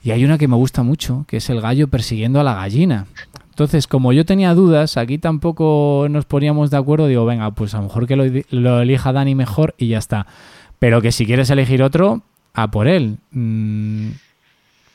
Y 0.02 0.12
hay 0.12 0.24
una 0.24 0.38
que 0.38 0.48
me 0.48 0.56
gusta 0.56 0.82
mucho, 0.82 1.24
que 1.26 1.38
es 1.38 1.50
el 1.50 1.60
gallo 1.60 1.88
persiguiendo 1.88 2.40
a 2.40 2.44
la 2.44 2.54
gallina. 2.54 3.06
Entonces, 3.50 3.86
como 3.86 4.12
yo 4.12 4.24
tenía 4.24 4.54
dudas, 4.54 4.96
aquí 4.96 5.18
tampoco 5.18 6.06
nos 6.08 6.24
poníamos 6.24 6.70
de 6.70 6.76
acuerdo, 6.76 7.06
digo, 7.06 7.24
venga, 7.24 7.50
pues 7.50 7.74
a 7.74 7.78
lo 7.78 7.84
mejor 7.84 8.06
que 8.06 8.16
lo, 8.16 8.24
lo 8.50 8.80
elija 8.80 9.12
Dani 9.12 9.34
mejor 9.34 9.74
y 9.76 9.88
ya 9.88 9.98
está. 9.98 10.26
Pero 10.78 11.00
que 11.00 11.12
si 11.12 11.26
quieres 11.26 11.50
elegir 11.50 11.82
otro, 11.82 12.22
a 12.54 12.70
por 12.70 12.88
él. 12.88 13.18
Mm, 13.30 14.10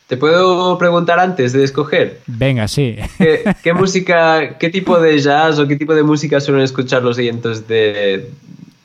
¿Te 0.07 0.17
puedo 0.17 0.77
preguntar 0.77 1.19
antes 1.19 1.53
de 1.53 1.63
escoger? 1.63 2.19
venga, 2.27 2.67
sí. 2.67 2.97
¿Qué, 3.17 3.43
qué 3.63 3.73
música, 3.73 4.57
qué 4.57 4.69
tipo 4.69 4.99
de 4.99 5.17
jazz 5.19 5.57
o 5.57 5.67
qué 5.67 5.77
tipo 5.77 5.95
de 5.95 6.03
música 6.03 6.41
suelen 6.41 6.63
escuchar 6.65 7.01
los 7.01 7.17
oyentes 7.17 7.65
de, 7.67 8.29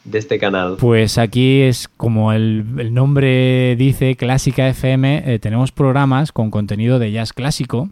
de 0.05 0.19
este 0.19 0.39
canal? 0.39 0.77
Pues 0.79 1.19
aquí 1.19 1.63
es 1.63 1.89
como 1.97 2.33
el, 2.33 2.65
el 2.79 2.95
nombre 2.95 3.75
dice, 3.77 4.15
Clásica 4.15 4.69
FM, 4.69 5.25
eh, 5.27 5.39
tenemos 5.41 5.73
programas 5.73 6.31
con 6.31 6.53
contenido 6.53 7.01
de 7.01 7.11
jazz 7.11 7.33
clásico. 7.33 7.89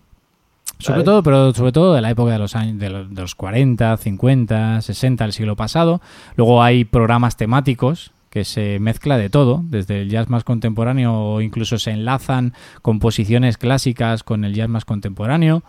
Sobre 0.78 0.98
Vale. 0.98 1.04
todo, 1.04 1.22
pero 1.22 1.54
sobre 1.54 1.72
todo 1.72 1.94
de 1.94 2.02
la 2.02 2.10
época 2.10 2.32
de 2.32 2.38
los 2.38 2.54
años 2.56 2.78
de 2.78 2.90
los, 2.90 3.12
de 3.12 3.20
los 3.20 3.34
40, 3.34 3.96
50, 3.96 4.80
60 4.80 5.24
del 5.24 5.32
siglo 5.32 5.56
pasado. 5.56 6.00
Luego 6.36 6.62
hay 6.62 6.84
programas 6.84 7.36
temáticos 7.36 8.12
que 8.34 8.44
se 8.44 8.80
mezcla 8.80 9.16
de 9.16 9.30
todo, 9.30 9.62
desde 9.64 10.02
el 10.02 10.10
jazz 10.10 10.28
más 10.28 10.42
contemporáneo 10.42 11.14
o 11.14 11.40
incluso 11.40 11.78
se 11.78 11.92
enlazan 11.92 12.52
composiciones 12.82 13.58
clásicas 13.58 14.24
con 14.24 14.44
el 14.44 14.54
jazz 14.54 14.68
más 14.68 14.84
contemporáneo. 14.84 15.62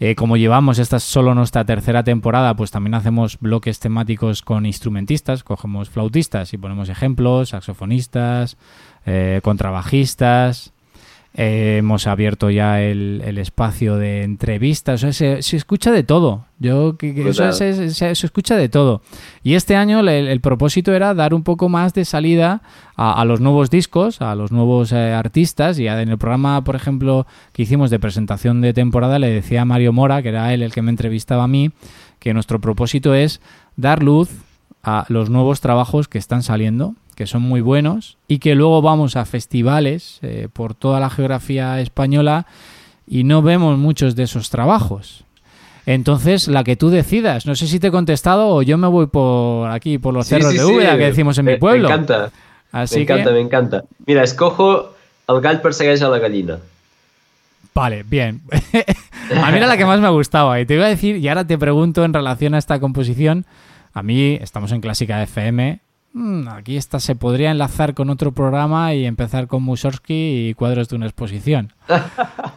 Eh, 0.00 0.16
como 0.16 0.36
llevamos 0.36 0.80
esta 0.80 0.96
es 0.96 1.04
solo 1.04 1.36
nuestra 1.36 1.64
tercera 1.64 2.02
temporada, 2.02 2.56
pues 2.56 2.72
también 2.72 2.94
hacemos 2.94 3.38
bloques 3.38 3.78
temáticos 3.78 4.42
con 4.42 4.66
instrumentistas, 4.66 5.44
cogemos 5.44 5.88
flautistas 5.88 6.52
y 6.52 6.58
ponemos 6.58 6.88
ejemplos, 6.88 7.50
saxofonistas, 7.50 8.56
eh, 9.06 9.38
contrabajistas. 9.44 10.72
Eh, 11.34 11.76
hemos 11.78 12.08
abierto 12.08 12.50
ya 12.50 12.82
el, 12.82 13.22
el 13.24 13.38
espacio 13.38 13.96
de 13.96 14.24
entrevistas, 14.24 15.04
o 15.04 15.12
sea, 15.12 15.12
se, 15.12 15.42
se 15.42 15.56
escucha 15.56 15.92
de 15.92 16.02
todo. 16.02 16.44
Yo 16.58 16.96
que, 16.98 17.12
o 17.28 17.32
sea, 17.32 17.52
se, 17.52 17.90
se- 17.90 18.14
se 18.16 18.26
escucha 18.26 18.56
de 18.56 18.68
todo. 18.68 19.00
Y 19.44 19.54
este 19.54 19.76
año 19.76 20.00
el, 20.00 20.40
propósito 20.40 20.92
era 20.92 21.14
dar 21.14 21.32
un 21.32 21.44
poco 21.44 21.68
más 21.68 21.94
de 21.94 22.04
salida 22.04 22.62
a, 22.96 23.20
a 23.20 23.24
los 23.24 23.40
nuevos 23.40 23.70
discos, 23.70 24.20
a 24.20 24.34
los 24.34 24.50
nuevos 24.50 24.90
eh, 24.90 25.12
artistas. 25.12 25.78
Y 25.78 25.86
en 25.86 26.08
el 26.08 26.18
programa, 26.18 26.64
por 26.64 26.74
ejemplo, 26.74 27.28
que 27.52 27.62
hicimos 27.62 27.90
de 27.90 28.00
presentación 28.00 28.60
de 28.60 28.72
temporada, 28.74 29.20
le 29.20 29.30
decía 29.30 29.62
a 29.62 29.64
Mario 29.64 29.92
Mora, 29.92 30.22
que 30.22 30.30
era 30.30 30.52
él 30.52 30.64
el 30.64 30.72
que 30.72 30.82
me 30.82 30.90
entrevistaba 30.90 31.44
a 31.44 31.48
mí, 31.48 31.70
que 32.18 32.34
nuestro 32.34 32.60
propósito 32.60 33.14
es 33.14 33.40
dar 33.76 34.02
luz 34.02 34.30
a 34.82 35.04
los 35.08 35.30
nuevos 35.30 35.60
trabajos 35.60 36.08
que 36.08 36.18
están 36.18 36.42
saliendo, 36.42 36.94
que 37.20 37.26
son 37.26 37.42
muy 37.42 37.60
buenos, 37.60 38.16
y 38.28 38.38
que 38.38 38.54
luego 38.54 38.80
vamos 38.80 39.14
a 39.14 39.26
festivales 39.26 40.20
eh, 40.22 40.48
por 40.50 40.72
toda 40.74 41.00
la 41.00 41.10
geografía 41.10 41.78
española 41.78 42.46
y 43.06 43.24
no 43.24 43.42
vemos 43.42 43.76
muchos 43.76 44.16
de 44.16 44.22
esos 44.22 44.48
trabajos. 44.48 45.24
Entonces, 45.84 46.48
la 46.48 46.64
que 46.64 46.76
tú 46.76 46.88
decidas, 46.88 47.44
no 47.44 47.54
sé 47.56 47.66
si 47.66 47.78
te 47.78 47.88
he 47.88 47.90
contestado 47.90 48.48
o 48.48 48.62
yo 48.62 48.78
me 48.78 48.86
voy 48.86 49.08
por 49.08 49.70
aquí, 49.70 49.98
por 49.98 50.14
los 50.14 50.28
Sí, 50.28 50.36
cerros 50.36 50.52
sí, 50.52 50.56
de 50.56 50.64
sí, 50.64 50.72
Úbeda, 50.72 50.96
que 50.96 51.04
decimos 51.04 51.36
en 51.36 51.44
me- 51.44 51.52
mi 51.52 51.58
pueblo. 51.58 51.88
Me 51.90 51.94
encanta, 51.94 52.30
Así 52.72 52.96
me 52.96 53.02
encanta, 53.02 53.24
que, 53.24 53.30
me 53.32 53.40
encanta. 53.40 53.84
Mira, 54.06 54.22
escojo 54.22 54.94
el 55.28 55.40
gall 55.42 55.60
persegueix 55.60 56.00
a 56.00 56.08
la 56.08 56.18
gallina. 56.20 56.56
Vale, 57.74 58.02
bien. 58.02 58.40
a 59.42 59.50
mí 59.50 59.58
era 59.58 59.66
la 59.66 59.76
que 59.76 59.84
más 59.84 60.00
me 60.00 60.08
gustaba. 60.08 60.58
Y 60.58 60.64
te 60.64 60.74
iba 60.74 60.86
a 60.86 60.88
decir, 60.88 61.16
y 61.16 61.28
ahora 61.28 61.46
te 61.46 61.58
pregunto 61.58 62.02
en 62.02 62.14
relación 62.14 62.54
a 62.54 62.58
esta 62.58 62.80
composición. 62.80 63.44
A 63.92 64.02
mí, 64.02 64.38
estamos 64.40 64.72
en 64.72 64.80
Clásica 64.80 65.22
FM. 65.22 65.80
Mm, 66.12 66.48
Aquí 66.48 66.76
esta 66.76 67.00
se 67.00 67.14
podría 67.14 67.50
enlazar 67.50 67.94
con 67.94 68.10
otro 68.10 68.32
programa 68.32 68.94
y 68.94 69.04
empezar 69.06 69.46
con 69.46 69.62
Mussorgsky 69.62 70.48
y 70.48 70.54
cuadros 70.54 70.88
de 70.88 70.96
una 70.96 71.06
exposición. 71.06 71.72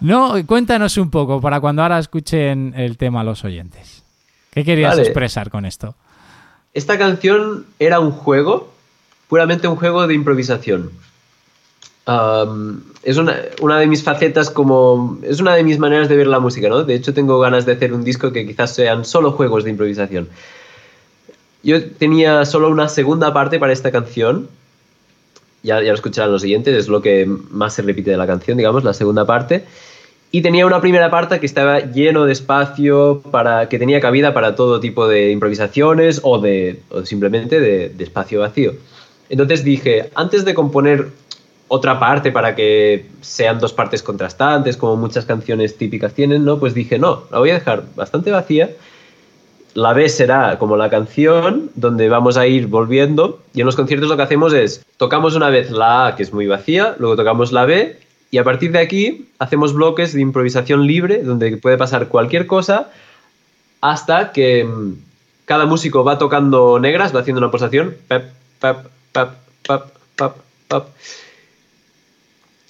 No, 0.01 0.33
cuéntanos 0.45 0.97
un 0.97 1.09
poco 1.09 1.39
para 1.39 1.61
cuando 1.61 1.81
ahora 1.81 1.97
escuchen 1.97 2.73
el 2.75 2.97
tema 2.97 3.23
los 3.23 3.45
oyentes. 3.45 4.03
¿Qué 4.51 4.65
querías 4.65 4.91
Vale. 4.91 5.03
expresar 5.03 5.49
con 5.49 5.65
esto? 5.65 5.95
Esta 6.73 6.97
canción 6.97 7.65
era 7.79 8.01
un 8.01 8.11
juego, 8.11 8.73
puramente 9.29 9.67
un 9.69 9.77
juego 9.77 10.05
de 10.05 10.13
improvisación. 10.13 10.91
Es 13.03 13.17
una, 13.17 13.37
una 13.61 13.79
de 13.79 13.87
mis 13.87 14.03
facetas 14.03 14.49
como... 14.49 15.19
Es 15.23 15.39
una 15.39 15.55
de 15.55 15.63
mis 15.63 15.79
maneras 15.79 16.09
de 16.09 16.17
ver 16.17 16.27
la 16.27 16.39
música, 16.39 16.67
¿no? 16.67 16.83
De 16.83 16.95
hecho, 16.95 17.13
tengo 17.13 17.39
ganas 17.39 17.65
de 17.65 17.73
hacer 17.73 17.93
un 17.93 18.03
disco 18.03 18.33
que 18.33 18.45
quizás 18.45 18.75
sean 18.75 19.05
solo 19.05 19.31
juegos 19.31 19.63
de 19.63 19.69
improvisación. 19.69 20.27
Yo 21.63 21.83
tenía 21.91 22.45
solo 22.45 22.69
una 22.69 22.89
segunda 22.89 23.33
parte 23.33 23.57
para 23.57 23.73
esta 23.73 23.91
canción. 23.91 24.49
Ya, 25.63 25.81
ya 25.81 25.89
lo 25.89 25.93
escucharán 25.93 26.31
los 26.31 26.41
siguientes, 26.41 26.75
es 26.75 26.87
lo 26.89 27.01
que 27.01 27.25
más 27.25 27.73
se 27.73 27.81
repite 27.81 28.11
de 28.11 28.17
la 28.17 28.27
canción, 28.27 28.57
digamos, 28.57 28.83
la 28.83 28.93
segunda 28.93 29.25
parte. 29.25 29.63
Y 30.29 30.41
tenía 30.41 30.65
una 30.65 30.81
primera 30.81 31.09
parte 31.09 31.39
que 31.39 31.45
estaba 31.45 31.79
lleno 31.79 32.25
de 32.25 32.33
espacio, 32.33 33.21
para, 33.31 33.69
que 33.69 33.79
tenía 33.79 34.01
cabida 34.01 34.33
para 34.33 34.55
todo 34.55 34.79
tipo 34.79 35.07
de 35.07 35.31
improvisaciones 35.31 36.19
o, 36.23 36.39
de, 36.39 36.81
o 36.89 37.05
simplemente 37.05 37.59
de, 37.59 37.89
de 37.89 38.03
espacio 38.03 38.41
vacío. 38.41 38.73
Entonces 39.29 39.63
dije, 39.63 40.09
antes 40.15 40.43
de 40.43 40.53
componer 40.53 41.11
otra 41.69 41.99
parte 41.99 42.31
para 42.31 42.55
que 42.55 43.05
sean 43.21 43.59
dos 43.59 43.73
partes 43.73 44.03
contrastantes, 44.03 44.75
como 44.75 44.95
muchas 44.95 45.25
canciones 45.25 45.77
típicas 45.77 46.13
tienen, 46.13 46.43
¿no? 46.43 46.59
Pues 46.59 46.73
dije, 46.73 46.99
no, 46.99 47.23
la 47.31 47.39
voy 47.39 47.51
a 47.51 47.55
dejar 47.55 47.83
bastante 47.95 48.31
vacía. 48.31 48.69
La 49.73 49.93
B 49.93 50.07
será 50.07 50.59
como 50.59 50.77
la 50.77 50.89
canción, 50.89 51.71
donde 51.75 52.07
vamos 52.09 52.37
a 52.37 52.45
ir 52.45 52.67
volviendo. 52.67 53.39
Y 53.53 53.61
en 53.61 53.65
los 53.65 53.75
conciertos 53.75 54.07
lo 54.07 54.15
que 54.17 54.23
hacemos 54.23 54.53
es, 54.53 54.85
tocamos 54.97 55.35
una 55.35 55.49
vez 55.49 55.71
la 55.71 56.07
A, 56.07 56.15
que 56.15 56.23
es 56.23 56.33
muy 56.33 56.47
vacía, 56.47 56.95
luego 56.99 57.15
tocamos 57.15 57.51
la 57.51 57.65
B, 57.65 57.97
y 58.29 58.37
a 58.37 58.43
partir 58.43 58.71
de 58.71 58.79
aquí 58.79 59.29
hacemos 59.39 59.73
bloques 59.73 60.13
de 60.13 60.21
improvisación 60.21 60.87
libre, 60.87 61.23
donde 61.23 61.57
puede 61.57 61.77
pasar 61.77 62.07
cualquier 62.07 62.47
cosa, 62.47 62.89
hasta 63.81 64.31
que 64.31 64.63
mm, 64.63 64.93
cada 65.45 65.65
músico 65.65 66.03
va 66.03 66.17
tocando 66.17 66.79
negras, 66.79 67.15
va 67.15 67.19
haciendo 67.19 67.39
una 67.39 67.51
pulsación, 67.51 67.95
pep, 68.07 68.31
pep, 68.59 68.77
pep, 69.11 69.29
pep, 69.67 69.81
pep, 70.15 70.31
pep. 70.67 70.83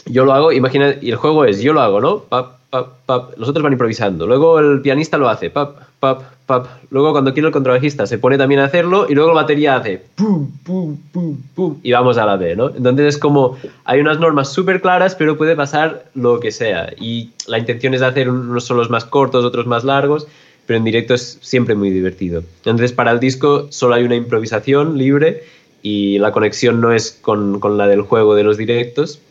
Yo 0.06 0.26
lo 0.26 0.34
hago, 0.34 0.51
imagina, 0.51 0.95
y 1.01 1.12
el 1.12 1.16
juego 1.16 1.45
es, 1.45 1.62
yo 1.62 1.72
lo 1.72 1.82
hago, 1.82 2.01
¿no? 2.01 2.24
Pap, 2.24 2.58
pap, 2.70 2.88
pap. 3.06 3.38
Los 3.38 3.47
otros 3.47 3.64
van 3.64 3.74
improvisando. 3.74 4.28
Luego 4.28 4.60
el 4.60 4.82
pianista 4.82 5.18
lo 5.18 5.30
hace, 5.30 5.49
pap, 5.49 5.78
pap, 6.04 6.22
pap. 6.45 6.68
Luego 6.89 7.14
cuando 7.14 7.34
quiere 7.34 7.47
el 7.47 7.54
contrabajista 7.54 8.06
se 8.06 8.18
pone 8.18 8.38
también 8.38 8.60
a 8.60 8.66
hacerlo 8.66 9.08
y 9.10 9.16
luego 9.16 9.30
el 9.30 9.36
batería 9.36 9.78
hace 9.78 10.01
pum, 10.16 10.51
pum, 10.66 10.97
pum, 11.14 11.38
pum. 11.56 11.80
Y 11.82 11.93
vamos 11.93 12.18
a 12.18 12.26
la 12.26 12.36
B, 12.36 12.58
¿no? 12.58 12.68
Entonces 12.76 13.16
es 13.16 13.18
como, 13.18 13.58
hay 13.86 14.01
unas 14.01 14.20
normas 14.20 14.51
súper 14.51 14.82
claras, 14.82 15.16
pero 15.16 15.38
puede 15.38 15.56
pasar 15.56 16.04
lo 16.14 16.41
que 16.41 16.51
sea. 16.51 16.91
Y 16.99 17.30
la 17.47 17.58
intención 17.58 17.93
es 17.93 18.01
hacer 18.01 18.30
unos 18.30 18.66
solos 18.66 18.89
más 18.89 19.06
cortos, 19.06 19.45
otros 19.45 19.66
más 19.66 19.86
largos, 19.86 20.28
pero 20.66 20.76
en 20.76 20.84
directo 20.84 21.14
es 21.14 21.38
siempre 21.41 21.74
muy 21.74 21.89
divertido. 21.89 22.43
Entonces 22.58 22.91
para 22.91 23.12
el 23.12 23.22
disco 23.22 23.68
solo 23.70 23.95
hay 23.95 24.04
una 24.04 24.16
improvisación 24.16 24.97
libre 24.97 25.43
y 25.82 26.20
la 26.20 26.34
conexión 26.34 26.82
no 26.82 26.91
es 26.91 27.18
con, 27.22 27.62
con 27.62 27.78
la 27.78 27.88
del 27.88 28.01
juego 28.01 28.36
de 28.36 28.43
los 28.43 28.58
directos, 28.58 29.22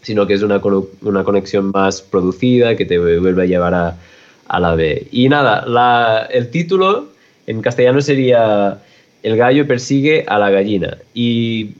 sino 0.00 0.26
que 0.26 0.32
es 0.32 0.42
una, 0.42 0.62
una 1.02 1.24
conexión 1.24 1.72
más 1.74 2.00
producida 2.00 2.74
que 2.74 2.86
te 2.86 2.98
vuelve 2.98 3.42
a 3.42 3.46
llevar 3.46 3.74
a, 3.74 3.98
a 4.50 4.58
la 4.58 4.74
B. 4.74 5.06
Y 5.12 5.28
nada, 5.28 6.26
el 6.26 6.50
título 6.50 7.06
en 7.46 7.62
castellano 7.62 8.00
sería 8.00 8.82
El 9.22 9.36
gallo 9.36 9.66
persigue 9.66 10.24
a 10.26 10.40
la 10.40 10.50
gallina. 10.50 10.98
Y 11.14 11.70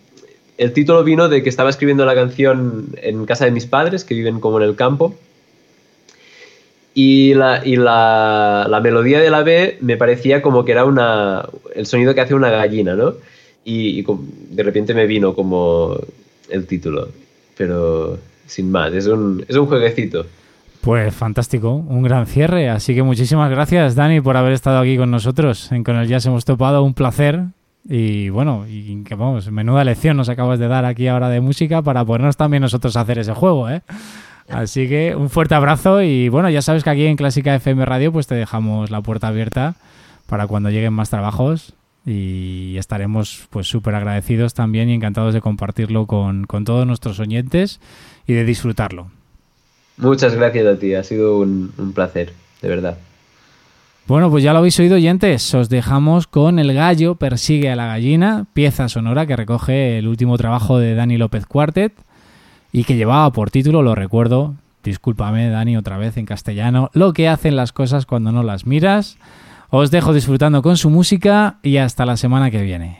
el 0.57 0.73
título 0.73 1.03
vino 1.03 1.29
de 1.29 1.43
que 1.43 1.49
estaba 1.49 1.69
escribiendo 1.69 2.05
la 2.07 2.15
canción 2.15 2.95
en 3.03 3.27
casa 3.27 3.45
de 3.45 3.51
mis 3.51 3.67
padres, 3.67 4.05
que 4.05 4.15
viven 4.15 4.39
como 4.39 4.59
en 4.61 4.69
el 4.69 4.77
campo. 4.77 5.17
Y, 6.95 7.35
la, 7.35 7.61
y 7.65 7.75
la, 7.75 8.67
la 8.71 8.81
melodía 8.81 9.21
de 9.21 9.31
la 9.31 9.43
B 9.43 9.79
me 9.81 9.97
parecía 9.97 10.41
como 10.41 10.65
que 10.65 10.73
era 10.73 10.85
una, 10.85 11.49
el 11.75 11.87
sonido 11.87 12.15
que 12.15 12.21
hace 12.21 12.35
una 12.35 12.51
gallina, 12.51 12.95
¿no? 12.95 13.15
Y, 13.65 13.99
y 13.99 14.07
de 14.51 14.63
repente 14.63 14.95
me 14.95 15.07
vino 15.07 15.35
como 15.35 15.97
el 16.49 16.67
título. 16.67 17.09
Pero 17.57 18.17
sin 18.47 18.71
más, 18.71 18.93
es 18.93 19.07
un, 19.07 19.45
es 19.49 19.57
un 19.57 19.67
jueguecito. 19.67 20.27
Pues 20.81 21.15
fantástico, 21.15 21.75
un 21.75 22.03
gran 22.03 22.27
cierre. 22.27 22.71
Así 22.71 22.95
que 22.95 23.03
muchísimas 23.03 23.51
gracias, 23.51 23.95
Dani, 23.95 24.21
por 24.21 24.37
haber 24.37 24.53
estado 24.53 24.79
aquí 24.79 24.97
con 24.97 25.11
nosotros. 25.11 25.71
En 25.73 25.85
Con 25.85 25.97
el 25.97 26.09
Jazz 26.09 26.27
hemos 26.27 26.45
topado, 26.45 26.83
un 26.83 26.95
placer. 26.95 27.45
Y 27.89 28.29
bueno, 28.29 28.67
y 28.69 29.03
que 29.05 29.15
vamos, 29.15 29.51
menuda 29.51 29.85
lección 29.85 30.17
nos 30.17 30.29
acabas 30.29 30.59
de 30.59 30.69
dar 30.69 30.85
aquí 30.85 31.09
ahora 31.09 31.29
de 31.29 31.41
música 31.41 31.83
para 31.83 32.05
ponernos 32.05 32.37
también 32.37 32.63
nosotros 32.63 32.97
a 32.97 33.01
hacer 33.01 33.19
ese 33.19 33.33
juego, 33.33 33.71
¿eh? 33.71 33.83
Así 34.51 34.89
que 34.89 35.15
un 35.15 35.31
fuerte 35.31 35.55
abrazo 35.55 36.03
y 36.03 36.29
bueno, 36.29 36.51
ya 36.51 36.61
sabes 36.61 36.83
que 36.83 36.91
aquí 36.91 37.07
en 37.07 37.17
Clásica 37.17 37.55
FM 37.55 37.85
Radio 37.87 38.13
pues 38.13 38.27
te 38.27 38.35
dejamos 38.35 38.91
la 38.91 39.01
puerta 39.01 39.29
abierta 39.29 39.77
para 40.27 40.47
cuando 40.47 40.71
lleguen 40.71 40.93
más 40.93 41.09
trabajos 41.09 41.75
y 42.05 42.77
estaremos 42.77 43.47
pues 43.51 43.69
súper 43.69 43.95
agradecidos 43.95 44.55
también 44.55 44.91
y 44.91 44.95
encantados 44.95 45.35
de 45.35 45.41
compartirlo 45.41 46.07
con, 46.07 46.45
con 46.47 46.65
todos 46.65 46.87
nuestros 46.87 47.21
oyentes 47.21 47.81
y 48.27 48.33
de 48.33 48.45
disfrutarlo. 48.45 49.09
Muchas 50.01 50.35
gracias 50.35 50.67
a 50.67 50.79
ti, 50.79 50.95
ha 50.95 51.03
sido 51.03 51.39
un, 51.39 51.93
placer, 51.95 52.33
de 52.63 52.69
verdad. 52.69 52.99
Bueno, 54.07 54.31
pues 54.31 54.43
ya 54.43 54.53
lo 54.53 54.59
habéis 54.59 54.79
oído, 54.81 54.97
oyentes. 54.97 55.55
Os 55.55 55.69
dejamos 55.69 56.27
con 56.27 56.59
El 56.59 56.73
gallo 56.73 57.15
persigue 57.15 57.71
a 57.71 57.77
la 57.77 57.87
gallina, 57.87 58.47
pieza 58.55 58.89
sonora 58.89 59.27
que 59.27 59.37
recoge 59.37 59.99
el 59.99 60.09
último 60.09 60.37
trabajo 60.39 60.79
de 60.79 60.95
Dani 60.95 61.17
López 61.17 61.47
Quartet 61.47 61.93
y 62.73 62.85
que 62.85 62.97
llevaba 62.97 63.31
por 63.33 63.51
título, 63.51 63.83
lo 63.83 63.95
recuerdo, 63.95 64.55
discúlpame 64.83 65.49
Dani 65.51 65.77
otra 65.77 65.99
vez 65.99 66.17
en 66.17 66.27
castellano, 66.27 66.91
lo 66.95 67.13
que 67.13 67.29
hacen 67.29 67.57
las 67.57 67.73
cosas 67.73 68.07
cuando 68.07 68.33
no 68.33 68.43
las 68.43 68.67
miras. 68.67 69.19
Os 69.69 69.91
dejo 69.91 70.13
disfrutando 70.13 70.63
con 70.63 70.77
su 70.77 70.91
música 70.91 71.59
y 71.63 71.77
hasta 71.77 72.07
la 72.07 72.17
semana 72.17 72.51
que 72.51 72.63
viene. 72.63 73.00